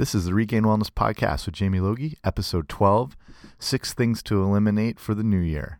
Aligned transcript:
This 0.00 0.14
is 0.14 0.24
the 0.24 0.32
Regained 0.32 0.64
Wellness 0.64 0.88
Podcast 0.88 1.44
with 1.44 1.56
Jamie 1.56 1.78
Logie, 1.78 2.16
episode 2.24 2.70
12 2.70 3.18
Six 3.58 3.92
Things 3.92 4.22
to 4.22 4.42
Eliminate 4.42 4.98
for 4.98 5.14
the 5.14 5.22
New 5.22 5.36
Year. 5.36 5.78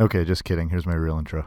Okay, 0.00 0.24
just 0.24 0.42
kidding. 0.42 0.70
Here's 0.70 0.84
my 0.84 0.96
real 0.96 1.16
intro. 1.16 1.46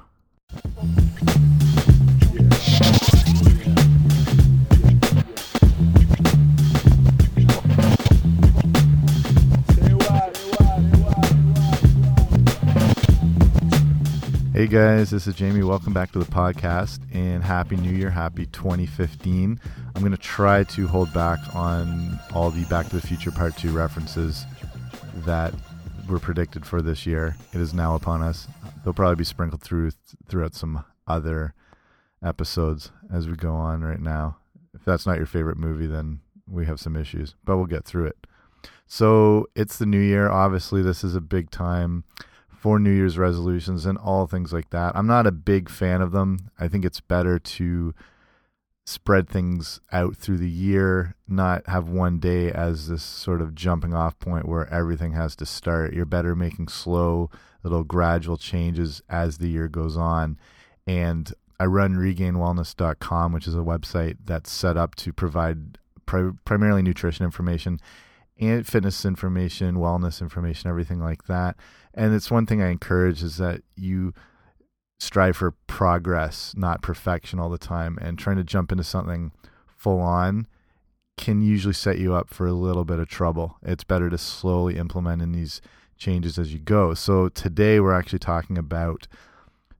Hey 14.68 14.74
guys, 14.74 15.12
this 15.12 15.28
is 15.28 15.36
Jamie. 15.36 15.64
Welcome 15.64 15.94
back 15.94 16.12
to 16.12 16.20
the 16.20 16.26
podcast 16.26 17.00
and 17.14 17.42
Happy 17.42 17.78
New 17.78 17.94
Year. 17.94 18.10
Happy 18.10 18.48
2015. 18.48 19.62
I'm 19.96 20.02
going 20.02 20.12
to 20.12 20.18
try 20.18 20.66
to 20.66 20.88
hold 20.88 21.14
back 21.14 21.40
on 21.56 22.20
all 22.34 22.52
the 22.52 22.66
Back 22.66 22.90
to 22.90 22.98
the 22.98 23.02
Future 23.02 23.32
Part 23.32 23.56
2 23.56 23.72
references 23.72 24.46
that 25.20 25.54
were 26.10 26.20
predicted 26.20 26.66
for 26.66 26.82
this 26.82 27.06
year. 27.06 27.38
It 27.54 27.62
is 27.62 27.74
now 27.74 27.96
upon 27.96 28.22
us. 28.22 28.50
They'll 28.84 28.92
probably 28.92 29.16
be 29.16 29.24
sprinkled 29.24 29.62
through 29.62 29.92
throughout 30.28 30.54
some 30.54 30.84
other 31.08 31.54
episodes 32.22 32.92
as 33.10 33.26
we 33.26 33.38
go 33.38 33.54
on 33.54 33.86
right 33.86 34.02
now. 34.02 34.36
If 34.74 34.84
that's 34.84 35.06
not 35.06 35.16
your 35.16 35.28
favorite 35.28 35.58
movie, 35.58 35.88
then 35.88 36.20
we 36.46 36.66
have 36.66 36.82
some 36.82 36.98
issues, 36.98 37.36
but 37.46 37.56
we'll 37.56 37.68
get 37.68 37.86
through 37.86 38.08
it. 38.08 38.28
So 38.86 39.48
it's 39.56 39.78
the 39.78 39.86
new 39.86 40.02
year. 40.02 40.30
Obviously, 40.30 40.82
this 40.82 41.06
is 41.06 41.16
a 41.16 41.22
big 41.22 41.52
time 41.52 42.04
for 42.68 42.80
New 42.80 42.92
Year's 42.92 43.18
resolutions 43.18 43.86
and 43.86 43.98
all 43.98 44.28
things 44.28 44.52
like 44.52 44.72
that. 44.72 44.94
I'm 44.94 45.08
not 45.08 45.26
a 45.26 45.32
big 45.32 45.70
fan 45.70 46.02
of 46.02 46.12
them. 46.12 46.50
I 46.60 46.68
think 46.68 46.84
it's 46.84 47.00
better 47.00 47.40
to 47.40 47.96
spread 48.86 49.30
things 49.30 49.80
out 49.94 50.18
through 50.18 50.40
the 50.40 50.50
year, 50.50 51.16
not 51.30 51.66
have 51.68 51.88
one 51.88 52.20
day 52.20 52.52
as 52.52 52.90
this 52.90 53.04
sort 53.04 53.42
of 53.42 53.56
jumping 53.56 53.94
off 53.94 54.20
point 54.20 54.50
where 54.50 54.68
everything 54.68 55.14
has 55.14 55.34
to 55.38 55.46
start. 55.46 55.94
You're 55.94 56.04
better 56.04 56.36
making 56.36 56.68
slow, 56.68 57.30
little 57.64 57.86
gradual 57.86 58.36
changes 58.36 59.02
as 59.08 59.38
the 59.38 59.48
year 59.48 59.70
goes 59.70 59.96
on. 59.96 60.38
And 60.86 61.34
I 61.62 61.68
run 61.68 61.96
regainedwellness.com, 61.96 63.32
which 63.32 63.48
is 63.48 63.56
a 63.56 63.60
website 63.60 64.18
that's 64.26 64.52
set 64.52 64.76
up 64.76 64.94
to 64.96 65.14
provide 65.14 65.78
pri 66.06 66.32
primarily 66.44 66.82
nutrition 66.82 67.24
information 67.24 67.80
and 68.40 68.68
fitness 68.68 69.06
information, 69.06 69.76
wellness 69.76 70.22
information, 70.22 70.70
everything 70.70 71.00
like 71.00 71.28
that. 71.28 71.56
And 71.98 72.14
it's 72.14 72.30
one 72.30 72.46
thing 72.46 72.62
I 72.62 72.70
encourage 72.70 73.24
is 73.24 73.38
that 73.38 73.64
you 73.76 74.14
strive 75.00 75.36
for 75.36 75.52
progress, 75.66 76.54
not 76.56 76.84
perfection 76.84 77.40
all 77.40 77.50
the 77.50 77.58
time. 77.58 77.98
And 78.00 78.18
trying 78.20 78.38
to 78.38 78.44
jump 78.44 78.72
into 78.72 78.84
something 78.84 79.32
full 79.76 80.00
on 80.00 80.48
can 81.18 81.42
usually 81.42 81.74
set 81.74 81.98
you 81.98 82.14
up 82.14 82.30
for 82.30 82.46
a 82.46 82.54
little 82.54 82.86
bit 82.86 83.00
of 83.00 83.10
trouble. 83.10 83.58
It's 83.64 83.84
better 83.84 84.10
to 84.12 84.18
slowly 84.18 84.78
implement 84.78 85.24
in 85.24 85.32
these 85.32 85.60
changes 85.98 86.38
as 86.38 86.54
you 86.54 86.60
go. 86.60 86.94
So 86.94 87.30
today 87.30 87.80
we're 87.80 87.98
actually 87.98 88.20
talking 88.20 88.58
about 88.60 89.08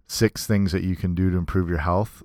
six 0.08 0.48
things 0.48 0.72
that 0.72 0.84
you 0.84 0.96
can 0.96 1.14
do 1.14 1.30
to 1.30 1.38
improve 1.38 1.70
your 1.70 1.78
health. 1.78 2.24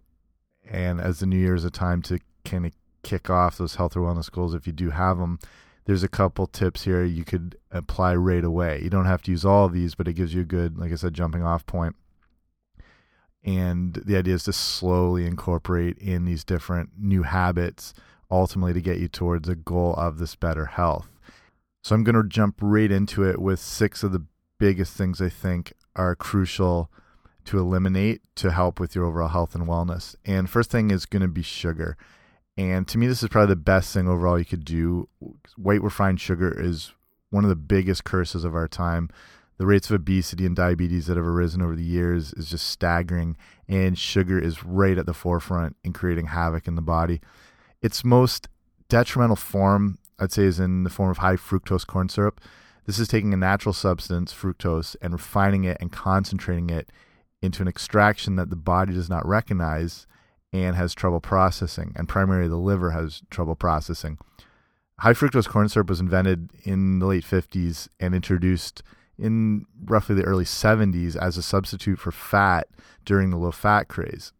And 0.67 1.01
as 1.01 1.20
the 1.20 1.27
new 1.27 1.37
year 1.37 1.55
is 1.55 1.67
a 1.67 1.70
time 1.70 2.01
to 2.03 2.19
kind 2.47 2.65
of 2.65 2.73
kick 3.03 3.29
off 3.29 3.59
those 3.59 3.75
health 3.75 3.95
or 3.95 4.01
wellness 4.01 4.31
goals, 4.31 4.55
if 4.55 4.67
you 4.67 4.73
do 4.73 4.89
have 4.91 5.19
them, 5.19 5.39
there's 5.85 6.03
a 6.03 6.09
couple 6.09 6.47
tips 6.47 6.85
here 6.85 7.05
you 7.05 7.25
could 7.25 7.57
apply 7.71 8.15
right 8.15 8.45
away. 8.45 8.81
You 8.83 8.91
don't 8.91 9.07
have 9.07 9.23
to 9.23 9.31
use 9.31 9.45
all 9.45 9.67
of 9.67 9.73
these, 9.73 9.95
but 9.95 10.09
it 10.09 10.15
gives 10.15 10.35
you 10.35 10.43
a 10.43 10.45
good, 10.45 10.79
like 10.79 10.93
I 10.93 10.97
said, 10.97 11.15
jumping 11.15 11.43
off 11.43 11.67
point. 11.67 11.97
And 13.45 13.95
the 14.05 14.17
idea 14.17 14.35
is 14.35 14.45
to 14.45 14.53
slowly 14.53 15.27
incorporate 15.27 15.99
in 15.99 16.25
these 16.25 16.45
different 16.45 16.91
new 16.97 17.25
habits, 17.25 17.92
ultimately 18.31 18.73
to 18.75 18.81
get 18.81 18.98
you 18.98 19.09
towards 19.09 19.48
a 19.48 19.57
goal 19.57 19.95
of 19.95 20.19
this 20.19 20.37
better 20.37 20.67
health. 20.67 21.09
So 21.83 21.97
I'm 21.97 22.05
going 22.05 22.15
to 22.15 22.29
jump 22.29 22.59
right 22.61 22.91
into 22.91 23.29
it 23.29 23.41
with 23.41 23.59
six 23.59 24.05
of 24.05 24.13
the 24.13 24.25
biggest 24.59 24.97
things 24.97 25.21
I 25.21 25.29
think 25.29 25.73
are 25.97 26.15
crucial 26.15 26.89
to 27.47 27.59
eliminate 27.59 28.23
to 28.37 28.53
help 28.53 28.79
with 28.79 28.95
your 28.95 29.05
overall 29.05 29.29
health 29.29 29.57
and 29.57 29.67
wellness. 29.67 30.15
And 30.25 30.48
first 30.48 30.71
thing 30.71 30.92
is 30.92 31.07
going 31.07 31.23
to 31.23 31.29
be 31.29 31.42
sugar. 31.42 31.97
And 32.57 32.86
to 32.89 32.98
me, 32.98 33.07
this 33.07 33.23
is 33.23 33.29
probably 33.29 33.55
the 33.55 33.57
best 33.57 33.95
thing 33.95 34.08
overall 34.08 34.39
you 34.39 34.45
could 34.45 34.64
do. 34.64 35.08
White 35.57 35.83
refined 35.83 36.20
sugar 36.20 36.52
is 36.58 36.92
one 37.30 37.45
of 37.45 37.51
the 37.51 37.57
biggest 37.57 38.05
curses 38.05 38.45
of 38.45 38.55
our 38.55 38.68
time. 38.68 39.08
The 39.58 39.67
rates 39.67 39.89
of 39.90 39.95
obesity 39.95 40.45
and 40.45 40.57
diabetes 40.57 41.07
that 41.07 41.17
have 41.17 41.27
arisen 41.27 41.62
over 41.62 41.77
the 41.77 41.85
years 41.85 42.33
is 42.35 42.51
just 42.51 42.67
staggering, 42.67 43.36
and 43.68 43.96
sugar 43.96 44.39
is 44.39 44.64
right 44.64 44.98
at 44.98 45.07
the 45.07 45.14
forefront 45.14 45.77
in 45.85 45.92
creating 45.92 46.27
havoc 46.27 46.67
in 46.67 46.74
the 46.74 46.83
body. 46.83 47.20
Its 47.80 48.05
most 48.05 48.48
detrimental 48.89 49.36
form, 49.36 49.98
I'd 50.18 50.33
say, 50.33 50.45
is 50.45 50.61
in 50.61 50.85
the 50.85 50.91
form 50.91 51.11
of 51.11 51.18
high 51.18 51.36
fructose 51.36 51.86
corn 51.86 52.08
syrup. 52.08 52.41
This 52.86 52.98
is 52.98 53.08
taking 53.08 53.33
a 53.33 53.36
natural 53.36 53.73
substance, 53.73 54.35
fructose, 54.35 54.96
and 55.01 55.12
refining 55.12 55.64
it 55.64 55.79
and 55.80 55.92
concentrating 55.92 56.68
it 56.68 56.91
into 57.41 57.62
an 57.62 57.68
extraction 57.68 58.36
that 58.36 58.51
the 58.51 58.57
body 58.57 58.92
does 58.92 59.08
not 59.08 59.27
recognize 59.27 60.07
and 60.52 60.77
has 60.77 60.95
trouble 60.95 61.20
processing, 61.20 61.92
and 61.96 62.08
primarily 62.08 62.48
the 62.48 62.57
liver 62.57 62.90
has 62.90 63.23
trouble 63.30 63.55
processing. 63.55 64.18
High 64.98 65.14
fructose 65.14 65.48
corn 65.48 65.68
syrup 65.68 65.89
was 65.89 66.01
invented 66.01 66.51
in 66.64 66.98
the 66.98 67.07
late 67.07 67.24
50s 67.24 67.89
and 67.98 68.14
introduced 68.14 68.83
in 69.18 69.67
roughly 69.85 70.14
the 70.14 70.24
early 70.24 70.45
70s 70.45 71.17
as 71.17 71.36
a 71.36 71.42
substitute 71.42 71.98
for 71.98 72.12
fat 72.12 72.68
during 73.05 73.30
the 73.30 73.36
low 73.36 73.51
fat 73.51 73.89
craze. 73.89 74.33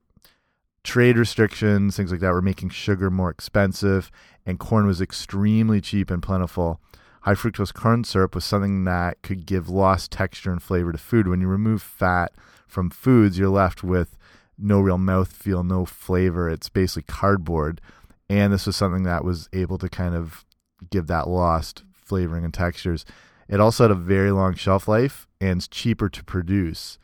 Trade 0.84 1.16
restrictions, 1.16 1.96
things 1.96 2.10
like 2.10 2.20
that, 2.20 2.32
were 2.32 2.42
making 2.42 2.70
sugar 2.70 3.10
more 3.10 3.30
expensive, 3.30 4.10
and 4.44 4.58
corn 4.58 4.86
was 4.86 5.00
extremely 5.00 5.80
cheap 5.80 6.10
and 6.10 6.22
plentiful. 6.22 6.80
High 7.22 7.34
fructose 7.34 7.72
corn 7.72 8.02
syrup 8.02 8.34
was 8.34 8.44
something 8.44 8.84
that 8.84 9.22
could 9.22 9.46
give 9.46 9.68
lost 9.68 10.10
texture 10.10 10.50
and 10.50 10.60
flavor 10.60 10.90
to 10.90 10.98
food. 10.98 11.28
When 11.28 11.40
you 11.40 11.46
remove 11.46 11.80
fat 11.80 12.32
from 12.66 12.90
foods, 12.90 13.38
you're 13.38 13.48
left 13.48 13.84
with 13.84 14.16
no 14.62 14.80
real 14.80 14.98
mouth 14.98 15.32
feel, 15.32 15.62
no 15.62 15.84
flavor. 15.84 16.48
It's 16.48 16.68
basically 16.68 17.04
cardboard. 17.04 17.80
And 18.28 18.52
this 18.52 18.66
was 18.66 18.76
something 18.76 19.02
that 19.02 19.24
was 19.24 19.48
able 19.52 19.78
to 19.78 19.88
kind 19.88 20.14
of 20.14 20.44
give 20.90 21.06
that 21.08 21.28
lost 21.28 21.84
flavoring 21.92 22.44
and 22.44 22.54
textures. 22.54 23.04
It 23.48 23.60
also 23.60 23.84
had 23.84 23.90
a 23.90 23.94
very 23.94 24.30
long 24.30 24.54
shelf 24.54 24.88
life 24.88 25.26
and 25.40 25.58
it's 25.58 25.68
cheaper 25.68 26.08
to 26.08 26.24
produce 26.24 26.98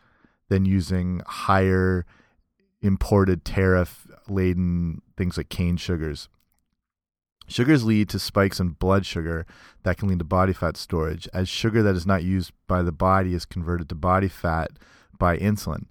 than 0.48 0.64
using 0.64 1.22
higher 1.26 2.06
imported 2.80 3.44
tariff 3.44 4.06
laden 4.28 5.02
things 5.16 5.36
like 5.36 5.48
cane 5.48 5.76
sugars. 5.76 6.28
Sugars 7.48 7.84
lead 7.84 8.08
to 8.10 8.18
spikes 8.18 8.60
in 8.60 8.70
blood 8.70 9.06
sugar 9.06 9.47
that 9.82 9.97
can 9.97 10.08
lead 10.08 10.18
to 10.18 10.24
body 10.24 10.52
fat 10.52 10.76
storage, 10.76 11.26
as 11.32 11.48
sugar 11.48 11.82
that 11.82 11.97
is 11.97 12.06
not 12.06 12.22
used 12.22 12.52
by 12.66 12.82
the 12.82 12.92
body 12.92 13.32
is 13.32 13.47
converted 13.47 13.88
to 13.88 13.94
body 13.94 14.28
fat 14.28 14.70
by 15.18 15.36
insulin. 15.38 15.86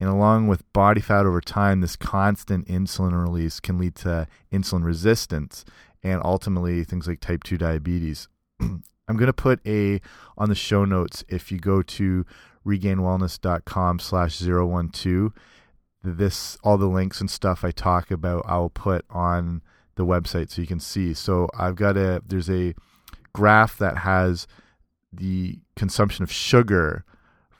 And 0.00 0.10
along 0.10 0.48
with 0.48 0.70
body 0.72 1.00
fat 1.00 1.24
over 1.24 1.40
time, 1.40 1.80
this 1.80 1.96
constant 1.96 2.66
insulin 2.66 3.12
release 3.12 3.60
can 3.60 3.78
lead 3.78 3.94
to 3.96 4.26
insulin 4.52 4.84
resistance 4.84 5.64
and 6.02 6.20
ultimately 6.24 6.84
things 6.84 7.06
like 7.06 7.20
type 7.20 7.44
2 7.44 7.56
diabetes. 7.56 8.28
I'm 8.60 9.16
going 9.16 9.26
to 9.26 9.32
put 9.32 9.60
a 9.66 10.00
on 10.36 10.48
the 10.48 10.54
show 10.54 10.84
notes 10.84 11.24
if 11.28 11.52
you 11.52 11.58
go 11.58 11.82
to 11.82 12.26
regainedwellness.com 12.66 13.98
slash 13.98 14.38
012 14.38 15.32
this 16.04 16.58
all 16.62 16.76
the 16.76 16.86
links 16.86 17.20
and 17.20 17.30
stuff 17.30 17.64
I 17.64 17.70
talk 17.70 18.10
about 18.10 18.44
I'll 18.46 18.68
put 18.68 19.04
on 19.08 19.62
the 19.96 20.04
website 20.04 20.50
so 20.50 20.60
you 20.60 20.68
can 20.68 20.80
see. 20.80 21.14
So 21.14 21.48
I've 21.56 21.76
got 21.76 21.96
a 21.96 22.22
there's 22.26 22.50
a 22.50 22.74
graph 23.32 23.78
that 23.78 23.98
has 23.98 24.46
the 25.12 25.60
consumption 25.76 26.22
of 26.22 26.30
sugar 26.30 27.04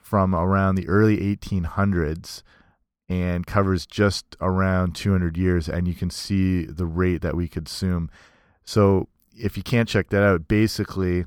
from 0.05 0.35
around 0.35 0.75
the 0.75 0.87
early 0.87 1.17
1800s 1.17 2.43
and 3.09 3.47
covers 3.47 3.87
just 3.87 4.35
around 4.39 4.93
200 4.93 5.35
years 5.35 5.67
and 5.67 5.87
you 5.87 5.95
can 5.95 6.11
see 6.11 6.63
the 6.63 6.85
rate 6.85 7.23
that 7.23 7.35
we 7.35 7.47
consume. 7.47 8.11
So 8.63 9.07
if 9.35 9.57
you 9.57 9.63
can't 9.63 9.89
check 9.89 10.09
that 10.09 10.21
out 10.21 10.47
basically 10.47 11.25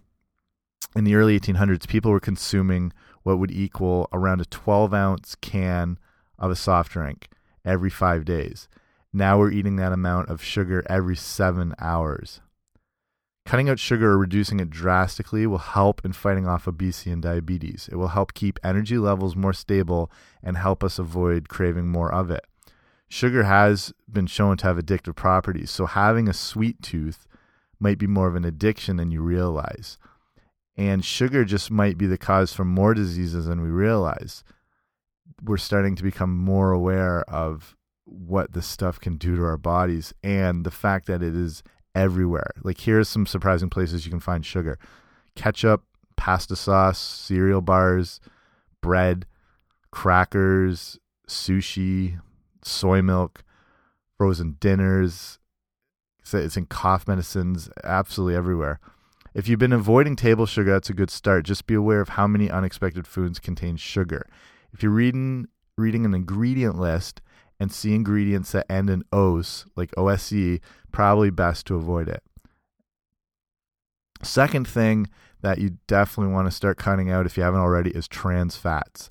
in 0.94 1.02
the 1.02 1.16
early 1.16 1.38
1800s 1.40 1.88
people 1.88 2.12
were 2.12 2.20
consuming 2.20 2.92
what 3.24 3.40
would 3.40 3.50
equal 3.50 4.08
around 4.12 4.40
a 4.40 4.44
12 4.44 4.94
ounce 4.94 5.34
can 5.40 5.98
of 6.38 6.52
a 6.52 6.56
soft 6.56 6.92
drink 6.92 7.26
every 7.64 7.90
five 7.90 8.24
days. 8.24 8.68
Now 9.12 9.40
we're 9.40 9.50
eating 9.50 9.74
that 9.76 9.92
amount 9.92 10.28
of 10.28 10.40
sugar 10.40 10.84
every 10.88 11.16
seven 11.16 11.74
hours 11.80 12.40
Cutting 13.48 13.70
out 13.70 13.78
sugar 13.78 14.10
or 14.10 14.18
reducing 14.18 14.60
it 14.60 14.68
drastically 14.68 15.46
will 15.46 15.56
help 15.56 16.04
in 16.04 16.12
fighting 16.12 16.46
off 16.46 16.68
obesity 16.68 17.10
and 17.10 17.22
diabetes. 17.22 17.88
It 17.90 17.96
will 17.96 18.08
help 18.08 18.34
keep 18.34 18.60
energy 18.62 18.98
levels 18.98 19.36
more 19.36 19.54
stable 19.54 20.12
and 20.42 20.58
help 20.58 20.84
us 20.84 20.98
avoid 20.98 21.48
craving 21.48 21.88
more 21.88 22.12
of 22.12 22.30
it. 22.30 22.44
Sugar 23.08 23.44
has 23.44 23.94
been 24.06 24.26
shown 24.26 24.58
to 24.58 24.66
have 24.66 24.76
addictive 24.76 25.16
properties, 25.16 25.70
so 25.70 25.86
having 25.86 26.28
a 26.28 26.34
sweet 26.34 26.82
tooth 26.82 27.26
might 27.80 27.96
be 27.96 28.06
more 28.06 28.28
of 28.28 28.36
an 28.36 28.44
addiction 28.44 28.96
than 28.96 29.10
you 29.10 29.22
realize. 29.22 29.96
And 30.76 31.02
sugar 31.02 31.46
just 31.46 31.70
might 31.70 31.96
be 31.96 32.06
the 32.06 32.18
cause 32.18 32.52
for 32.52 32.66
more 32.66 32.92
diseases 32.92 33.46
than 33.46 33.62
we 33.62 33.70
realize. 33.70 34.44
We're 35.42 35.56
starting 35.56 35.96
to 35.96 36.02
become 36.02 36.36
more 36.36 36.72
aware 36.72 37.22
of 37.22 37.74
what 38.04 38.52
this 38.52 38.66
stuff 38.66 39.00
can 39.00 39.16
do 39.16 39.36
to 39.36 39.44
our 39.44 39.56
bodies 39.56 40.12
and 40.22 40.66
the 40.66 40.70
fact 40.70 41.06
that 41.06 41.22
it 41.22 41.34
is 41.34 41.62
everywhere. 41.94 42.50
Like, 42.62 42.80
here's 42.80 43.08
some 43.08 43.26
surprising 43.26 43.70
places 43.70 44.04
you 44.04 44.10
can 44.10 44.20
find 44.20 44.44
sugar 44.44 44.78
ketchup, 45.34 45.84
pasta 46.16 46.56
sauce, 46.56 46.98
cereal 46.98 47.60
bars, 47.60 48.20
bread, 48.80 49.24
crackers, 49.92 50.98
sushi, 51.28 52.20
soy 52.62 53.02
milk, 53.02 53.44
frozen 54.16 54.56
dinners. 54.60 55.38
It's 56.30 56.56
in 56.56 56.66
cough 56.66 57.08
medicines, 57.08 57.70
absolutely 57.84 58.36
everywhere. 58.36 58.80
If 59.34 59.48
you've 59.48 59.58
been 59.58 59.72
avoiding 59.72 60.16
table 60.16 60.46
sugar, 60.46 60.72
that's 60.72 60.90
a 60.90 60.94
good 60.94 61.10
start. 61.10 61.44
Just 61.44 61.66
be 61.66 61.74
aware 61.74 62.00
of 62.00 62.10
how 62.10 62.26
many 62.26 62.50
unexpected 62.50 63.06
foods 63.06 63.38
contain 63.38 63.76
sugar. 63.76 64.26
If 64.72 64.82
you're 64.82 64.92
reading 64.92 65.48
reading 65.78 66.04
an 66.04 66.12
ingredient 66.12 66.76
list 66.76 67.20
and 67.60 67.72
see 67.72 67.94
ingredients 67.94 68.52
that 68.52 68.70
end 68.70 68.90
in 68.90 69.04
OS, 69.12 69.64
like 69.76 69.94
OSE, 69.96 70.60
probably 70.92 71.30
best 71.30 71.66
to 71.66 71.76
avoid 71.76 72.08
it. 72.08 72.22
Second 74.22 74.66
thing 74.66 75.08
that 75.42 75.58
you 75.58 75.78
definitely 75.86 76.32
want 76.32 76.48
to 76.48 76.54
start 76.56 76.78
cutting 76.78 77.10
out 77.10 77.26
if 77.26 77.36
you 77.36 77.42
haven't 77.42 77.60
already 77.60 77.90
is 77.90 78.08
trans 78.08 78.56
fats. 78.56 79.10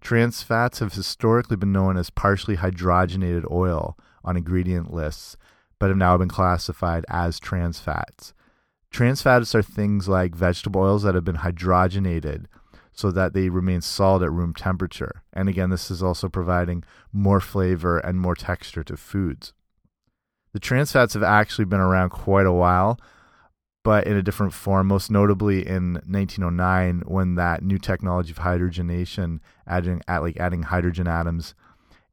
Trans 0.00 0.42
fats 0.42 0.78
have 0.78 0.92
historically 0.92 1.56
been 1.56 1.72
known 1.72 1.96
as 1.96 2.10
partially 2.10 2.56
hydrogenated 2.56 3.50
oil 3.50 3.98
on 4.22 4.36
ingredient 4.36 4.92
lists, 4.92 5.36
but 5.78 5.88
have 5.88 5.96
now 5.96 6.16
been 6.16 6.28
classified 6.28 7.04
as 7.08 7.40
trans 7.40 7.80
fats. 7.80 8.32
Trans 8.90 9.22
fats 9.22 9.54
are 9.54 9.62
things 9.62 10.08
like 10.08 10.36
vegetable 10.36 10.82
oils 10.82 11.02
that 11.02 11.14
have 11.16 11.24
been 11.24 11.38
hydrogenated 11.38 12.46
so 12.92 13.10
that 13.10 13.32
they 13.32 13.48
remain 13.48 13.80
solid 13.80 14.22
at 14.22 14.30
room 14.30 14.54
temperature. 14.54 15.22
And 15.32 15.48
again, 15.48 15.70
this 15.70 15.90
is 15.90 16.02
also 16.02 16.28
providing 16.28 16.84
more 17.12 17.40
flavor 17.40 17.98
and 17.98 18.20
more 18.20 18.36
texture 18.36 18.84
to 18.84 18.96
foods. 18.96 19.52
The 20.54 20.60
trans 20.60 20.92
fats 20.92 21.14
have 21.14 21.24
actually 21.24 21.64
been 21.64 21.80
around 21.80 22.10
quite 22.10 22.46
a 22.46 22.52
while, 22.52 22.96
but 23.82 24.06
in 24.06 24.16
a 24.16 24.22
different 24.22 24.52
form, 24.52 24.86
most 24.86 25.10
notably 25.10 25.66
in 25.66 25.94
1909 26.06 27.02
when 27.06 27.34
that 27.34 27.64
new 27.64 27.76
technology 27.76 28.30
of 28.30 28.38
hydrogenation, 28.38 29.40
adding 29.66 30.00
like 30.08 30.36
adding 30.38 30.62
hydrogen 30.62 31.08
atoms 31.08 31.56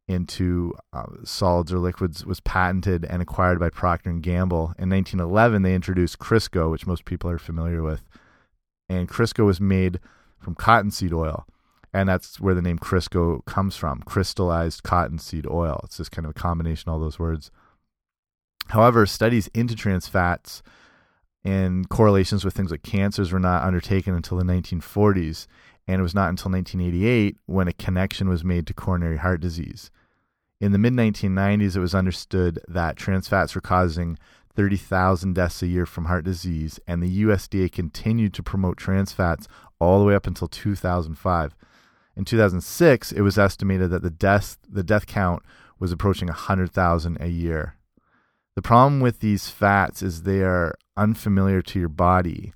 into 0.08 0.74
uh, 0.92 1.06
solids 1.24 1.72
or 1.72 1.78
liquids, 1.78 2.26
was 2.26 2.40
patented 2.40 3.06
and 3.06 3.22
acquired 3.22 3.60
by 3.60 3.70
Procter 3.70 4.10
and 4.10 4.24
Gamble. 4.24 4.74
In 4.80 4.90
1911, 4.90 5.62
they 5.62 5.76
introduced 5.76 6.18
Crisco, 6.18 6.72
which 6.72 6.88
most 6.88 7.06
people 7.06 7.30
are 7.30 7.38
familiar 7.38 7.84
with, 7.84 8.02
and 8.90 9.08
Crisco 9.08 9.46
was 9.46 9.62
made 9.62 10.00
from 10.40 10.56
cottonseed 10.56 11.14
oil. 11.14 11.46
And 11.94 12.10
that's 12.10 12.40
where 12.40 12.56
the 12.56 12.62
name 12.64 12.80
Crisco 12.80 13.46
comes 13.46 13.76
from 13.76 14.02
crystallized 14.02 14.82
cottonseed 14.82 15.46
oil. 15.46 15.80
It's 15.84 15.98
just 15.98 16.12
kind 16.12 16.26
of 16.26 16.32
a 16.32 16.34
combination 16.34 16.90
of 16.90 16.94
all 16.94 17.00
those 17.00 17.20
words. 17.20 17.52
However, 18.72 19.06
studies 19.06 19.50
into 19.54 19.76
trans 19.76 20.08
fats 20.08 20.64
and 21.44 21.90
correlations 21.90 22.46
with 22.46 22.54
things 22.54 22.72
like 22.72 22.84
cancers 22.84 23.32
were 23.32 23.40
not 23.40 23.64
undertaken 23.64 24.16
until 24.16 24.38
the 24.38 24.46
1940s. 24.46 25.48
And 25.88 26.00
it 26.00 26.04
was 26.04 26.16
not 26.16 26.30
until 26.30 26.52
1988 26.52 27.38
when 27.48 27.68
a 27.68 27.74
connection 27.74 28.30
was 28.30 28.46
made 28.46 28.66
to 28.68 28.74
coronary 28.74 29.18
heart 29.18 29.42
disease. 29.42 29.92
In 30.62 30.72
the 30.72 30.78
mid 30.78 30.94
1990s, 30.94 31.76
it 31.76 31.82
was 31.82 31.94
understood 31.94 32.60
that 32.68 32.96
trans 32.96 33.28
fats 33.28 33.56
were 33.56 33.62
causing 33.62 34.18
30,000 34.56 35.34
deaths 35.34 35.62
a 35.62 35.68
year 35.68 35.86
from 35.86 36.06
heart 36.06 36.24
disease, 36.24 36.80
and 36.88 37.04
the 37.04 37.24
USDA 37.24 37.72
continued 37.72 38.34
to 38.36 38.44
promote 38.44 38.78
trans 38.78 39.12
fats 39.12 39.48
all 39.80 40.00
the 40.00 40.06
way 40.06 40.16
up 40.16 40.28
until 40.28 40.48
2005. 40.48 41.56
In 42.16 42.24
2006, 42.24 43.12
it 43.12 43.22
was 43.22 43.38
estimated 43.38 43.90
that 43.90 44.02
the 44.04 44.10
death 44.10 44.58
the 44.70 44.84
death 44.84 45.08
count 45.08 45.44
was 45.78 45.92
approaching 45.92 46.28
100,000 46.30 47.18
a 47.20 47.28
year. 47.28 47.76
The 48.56 48.62
problem 48.62 49.00
with 49.00 49.20
these 49.20 49.50
fats 49.50 50.02
is 50.02 50.24
they 50.24 50.42
are 50.42 50.76
unfamiliar 50.98 51.62
to 51.62 51.80
your 51.80 51.90
body 51.90 52.54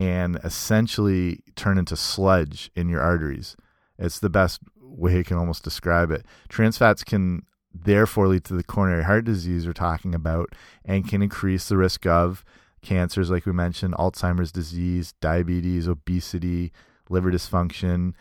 and 0.00 0.38
essentially 0.42 1.40
turn 1.54 1.78
into 1.78 1.96
sludge 1.96 2.70
in 2.74 2.88
your 2.88 3.00
arteries. 3.00 3.56
It's 3.98 4.18
the 4.18 4.30
best 4.30 4.60
way 4.80 5.18
I 5.18 5.22
can 5.22 5.36
almost 5.36 5.62
describe 5.62 6.10
it. 6.10 6.24
Trans 6.48 6.78
fats 6.78 7.04
can 7.04 7.44
therefore 7.72 8.28
lead 8.28 8.44
to 8.44 8.54
the 8.54 8.64
coronary 8.64 9.04
heart 9.04 9.24
disease 9.24 9.66
we're 9.66 9.72
talking 9.72 10.14
about 10.14 10.54
and 10.84 11.08
can 11.08 11.22
increase 11.22 11.68
the 11.68 11.76
risk 11.76 12.06
of 12.06 12.44
cancers, 12.82 13.30
like 13.30 13.44
we 13.44 13.52
mentioned, 13.52 13.94
Alzheimer's 13.94 14.52
disease, 14.52 15.12
diabetes, 15.20 15.88
obesity, 15.88 16.72
liver 17.10 17.30
dysfunction. 17.30 18.14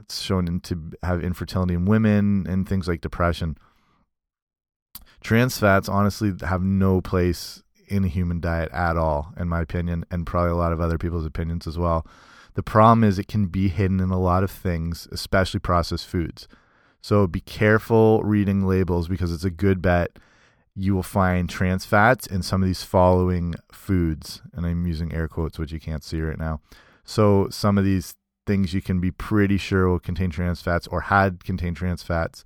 It's 0.00 0.20
shown 0.20 0.60
to 0.60 0.92
have 1.02 1.22
infertility 1.22 1.74
in 1.74 1.84
women 1.84 2.46
and 2.48 2.68
things 2.68 2.88
like 2.88 3.00
depression. 3.00 3.56
Trans 5.26 5.58
fats 5.58 5.88
honestly 5.88 6.32
have 6.42 6.62
no 6.62 7.00
place 7.00 7.60
in 7.88 8.04
a 8.04 8.06
human 8.06 8.38
diet 8.38 8.70
at 8.70 8.96
all, 8.96 9.34
in 9.36 9.48
my 9.48 9.60
opinion, 9.60 10.04
and 10.08 10.24
probably 10.24 10.52
a 10.52 10.54
lot 10.54 10.72
of 10.72 10.80
other 10.80 10.98
people's 10.98 11.26
opinions 11.26 11.66
as 11.66 11.76
well. 11.76 12.06
The 12.54 12.62
problem 12.62 13.02
is 13.02 13.18
it 13.18 13.26
can 13.26 13.46
be 13.46 13.66
hidden 13.66 13.98
in 13.98 14.10
a 14.10 14.20
lot 14.20 14.44
of 14.44 14.52
things, 14.52 15.08
especially 15.10 15.58
processed 15.58 16.06
foods. 16.06 16.46
So 17.00 17.26
be 17.26 17.40
careful 17.40 18.22
reading 18.22 18.68
labels 18.68 19.08
because 19.08 19.32
it's 19.32 19.42
a 19.42 19.50
good 19.50 19.82
bet 19.82 20.16
you 20.76 20.94
will 20.94 21.02
find 21.02 21.50
trans 21.50 21.84
fats 21.84 22.28
in 22.28 22.42
some 22.42 22.62
of 22.62 22.68
these 22.68 22.84
following 22.84 23.56
foods. 23.72 24.42
And 24.52 24.64
I'm 24.64 24.86
using 24.86 25.12
air 25.12 25.26
quotes, 25.26 25.58
which 25.58 25.72
you 25.72 25.80
can't 25.80 26.04
see 26.04 26.20
right 26.20 26.38
now. 26.38 26.60
So 27.02 27.48
some 27.50 27.78
of 27.78 27.84
these 27.84 28.14
things 28.46 28.72
you 28.72 28.80
can 28.80 29.00
be 29.00 29.10
pretty 29.10 29.56
sure 29.56 29.88
will 29.88 29.98
contain 29.98 30.30
trans 30.30 30.62
fats 30.62 30.86
or 30.86 31.00
had 31.00 31.42
contained 31.42 31.78
trans 31.78 32.04
fats 32.04 32.44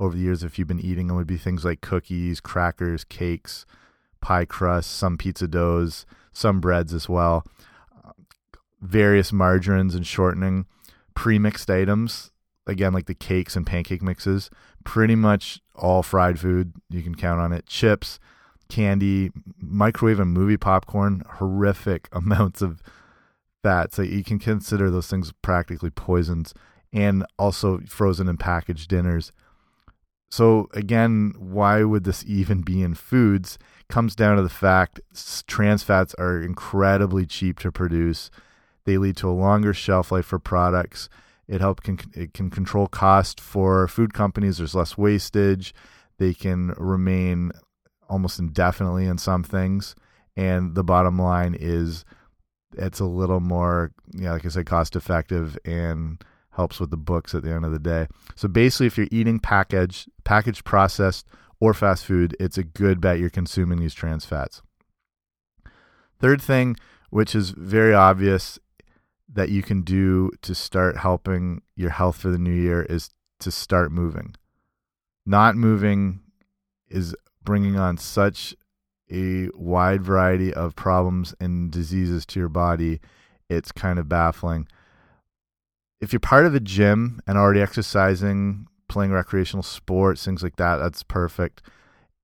over 0.00 0.16
the 0.16 0.22
years 0.22 0.42
if 0.42 0.58
you've 0.58 0.66
been 0.66 0.80
eating 0.80 1.06
them 1.06 1.16
would 1.16 1.26
be 1.26 1.36
things 1.36 1.64
like 1.64 1.80
cookies, 1.80 2.40
crackers, 2.40 3.04
cakes, 3.04 3.66
pie 4.20 4.44
crusts, 4.44 4.92
some 4.92 5.16
pizza 5.16 5.46
doughs, 5.46 6.06
some 6.32 6.60
breads 6.60 6.92
as 6.92 7.08
well, 7.08 7.44
various 8.80 9.32
margarines 9.32 9.94
and 9.94 10.06
shortening, 10.06 10.66
pre-mixed 11.14 11.70
items, 11.70 12.32
again 12.66 12.92
like 12.92 13.06
the 13.06 13.14
cakes 13.14 13.54
and 13.54 13.66
pancake 13.66 14.02
mixes, 14.02 14.50
pretty 14.84 15.14
much 15.14 15.60
all 15.74 16.02
fried 16.02 16.40
food, 16.40 16.72
you 16.88 17.02
can 17.02 17.14
count 17.14 17.40
on 17.40 17.52
it. 17.52 17.66
Chips, 17.66 18.18
candy, 18.68 19.30
microwave 19.58 20.20
and 20.20 20.32
movie 20.32 20.56
popcorn, 20.56 21.22
horrific 21.34 22.08
amounts 22.12 22.62
of 22.62 22.82
fat. 23.62 23.92
So 23.92 24.02
you 24.02 24.24
can 24.24 24.38
consider 24.38 24.90
those 24.90 25.08
things 25.08 25.32
practically 25.42 25.90
poisons 25.90 26.54
and 26.92 27.24
also 27.38 27.80
frozen 27.86 28.28
and 28.28 28.40
packaged 28.40 28.88
dinners. 28.88 29.32
So 30.30 30.68
again, 30.72 31.34
why 31.38 31.82
would 31.82 32.04
this 32.04 32.24
even 32.26 32.62
be 32.62 32.82
in 32.82 32.94
foods? 32.94 33.58
Comes 33.88 34.14
down 34.14 34.36
to 34.36 34.42
the 34.42 34.48
fact 34.48 35.00
trans 35.46 35.82
fats 35.82 36.14
are 36.14 36.40
incredibly 36.40 37.26
cheap 37.26 37.58
to 37.60 37.72
produce. 37.72 38.30
They 38.84 38.96
lead 38.96 39.16
to 39.18 39.28
a 39.28 39.32
longer 39.32 39.74
shelf 39.74 40.12
life 40.12 40.26
for 40.26 40.38
products. 40.38 41.08
It 41.48 41.60
help 41.60 41.82
can 41.82 41.98
it 42.14 42.32
can 42.32 42.48
control 42.48 42.86
cost 42.86 43.40
for 43.40 43.88
food 43.88 44.14
companies. 44.14 44.58
There's 44.58 44.74
less 44.74 44.96
wastage. 44.96 45.74
They 46.18 46.32
can 46.32 46.74
remain 46.76 47.50
almost 48.08 48.38
indefinitely 48.38 49.06
in 49.06 49.18
some 49.18 49.42
things. 49.42 49.96
And 50.36 50.76
the 50.76 50.84
bottom 50.84 51.18
line 51.18 51.56
is 51.58 52.04
it's 52.76 53.00
a 53.00 53.04
little 53.04 53.40
more, 53.40 53.90
yeah, 54.12 54.32
like 54.32 54.46
I 54.46 54.48
said, 54.48 54.66
cost 54.66 54.94
effective 54.94 55.58
and 55.64 56.22
helps 56.60 56.78
with 56.78 56.90
the 56.90 56.96
books 56.98 57.34
at 57.34 57.42
the 57.42 57.50
end 57.50 57.64
of 57.64 57.72
the 57.72 57.78
day. 57.78 58.06
So 58.36 58.46
basically, 58.46 58.86
if 58.86 58.98
you're 58.98 59.08
eating 59.10 59.38
packaged, 59.38 60.10
packaged, 60.24 60.62
processed, 60.62 61.26
or 61.58 61.72
fast 61.72 62.04
food, 62.04 62.36
it's 62.38 62.58
a 62.58 62.62
good 62.62 63.00
bet 63.00 63.18
you're 63.18 63.30
consuming 63.30 63.80
these 63.80 63.94
trans 63.94 64.26
fats. 64.26 64.60
Third 66.18 66.42
thing, 66.42 66.76
which 67.08 67.34
is 67.34 67.50
very 67.50 67.94
obvious 67.94 68.58
that 69.32 69.48
you 69.48 69.62
can 69.62 69.80
do 69.80 70.30
to 70.42 70.54
start 70.54 70.98
helping 70.98 71.62
your 71.76 71.90
health 71.90 72.18
for 72.18 72.28
the 72.28 72.38
new 72.38 72.54
year, 72.54 72.82
is 72.82 73.08
to 73.38 73.50
start 73.50 73.90
moving. 73.90 74.34
Not 75.24 75.56
moving 75.56 76.20
is 76.88 77.14
bringing 77.42 77.76
on 77.78 77.96
such 77.96 78.54
a 79.10 79.48
wide 79.54 80.02
variety 80.02 80.52
of 80.52 80.76
problems 80.76 81.34
and 81.40 81.70
diseases 81.70 82.26
to 82.26 82.38
your 82.38 82.50
body. 82.50 83.00
It's 83.48 83.72
kind 83.72 83.98
of 83.98 84.10
baffling 84.10 84.68
if 86.00 86.12
you're 86.12 86.20
part 86.20 86.46
of 86.46 86.54
a 86.54 86.60
gym 86.60 87.20
and 87.26 87.36
already 87.36 87.60
exercising, 87.60 88.66
playing 88.88 89.12
recreational 89.12 89.62
sports, 89.62 90.24
things 90.24 90.42
like 90.42 90.56
that, 90.56 90.76
that's 90.76 91.02
perfect. 91.02 91.62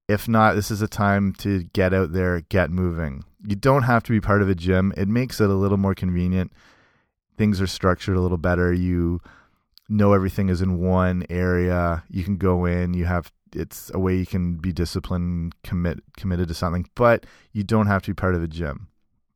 If 0.09 0.29
not, 0.29 0.55
this 0.55 0.71
is 0.71 0.83
a 0.83 0.89
time 0.89 1.33
to 1.39 1.65
get 1.73 1.93
out 1.93 2.13
there, 2.13 2.41
get 2.43 2.71
moving. 2.71 3.25
You 3.47 3.57
don't 3.57 3.83
have 3.83 4.03
to 4.05 4.13
be 4.13 4.21
part 4.21 4.43
of 4.43 4.49
a 4.49 4.55
gym. 4.55 4.93
It 4.97 5.09
makes 5.09 5.41
it 5.41 5.51
a 5.51 5.55
little 5.55 5.79
more 5.79 5.95
convenient. 5.95 6.53
Things 7.37 7.61
are 7.61 7.67
structured 7.67 8.17
a 8.17 8.21
little 8.21 8.39
better. 8.39 8.73
You 8.73 9.21
know 9.89 10.13
everything 10.13 10.49
is 10.49 10.63
in 10.63 10.81
one 10.81 11.25
area. 11.29 12.05
You 12.09 12.25
can 12.25 12.37
go 12.37 12.65
in, 12.65 12.95
you 12.95 13.05
have 13.05 13.31
it's 13.55 13.91
a 13.95 13.99
way 13.99 14.17
you 14.17 14.27
can 14.27 14.57
be 14.57 14.73
disciplined, 14.73 15.55
commit 15.63 16.01
committed 16.17 16.49
to 16.49 16.55
something, 16.55 16.89
but 16.95 17.25
you 17.53 17.63
don't 17.63 17.87
have 17.87 18.03
to 18.03 18.11
be 18.11 18.15
part 18.15 18.35
of 18.35 18.43
a 18.43 18.49
gym. 18.49 18.89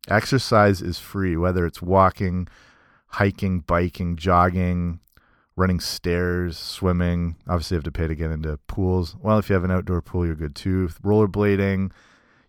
Exercise 0.09 0.82
is 0.82 0.99
free, 0.99 1.37
whether 1.37 1.66
it's 1.66 1.80
walking, 1.80 2.49
hiking, 3.11 3.61
biking, 3.61 4.17
jogging, 4.17 5.00
running 5.57 5.81
stairs, 5.81 6.57
swimming. 6.57 7.37
Obviously, 7.49 7.75
you 7.75 7.79
have 7.79 7.85
to 7.85 7.93
pay 7.93 8.07
to 8.07 8.14
get 8.14 8.31
into 8.31 8.57
pools. 8.67 9.17
Well, 9.21 9.38
if 9.38 9.49
you 9.49 9.55
have 9.55 9.64
an 9.64 9.71
outdoor 9.71 10.00
pool, 10.00 10.26
you're 10.26 10.35
good 10.35 10.55
too. 10.55 10.88
Rollerblading. 11.02 11.93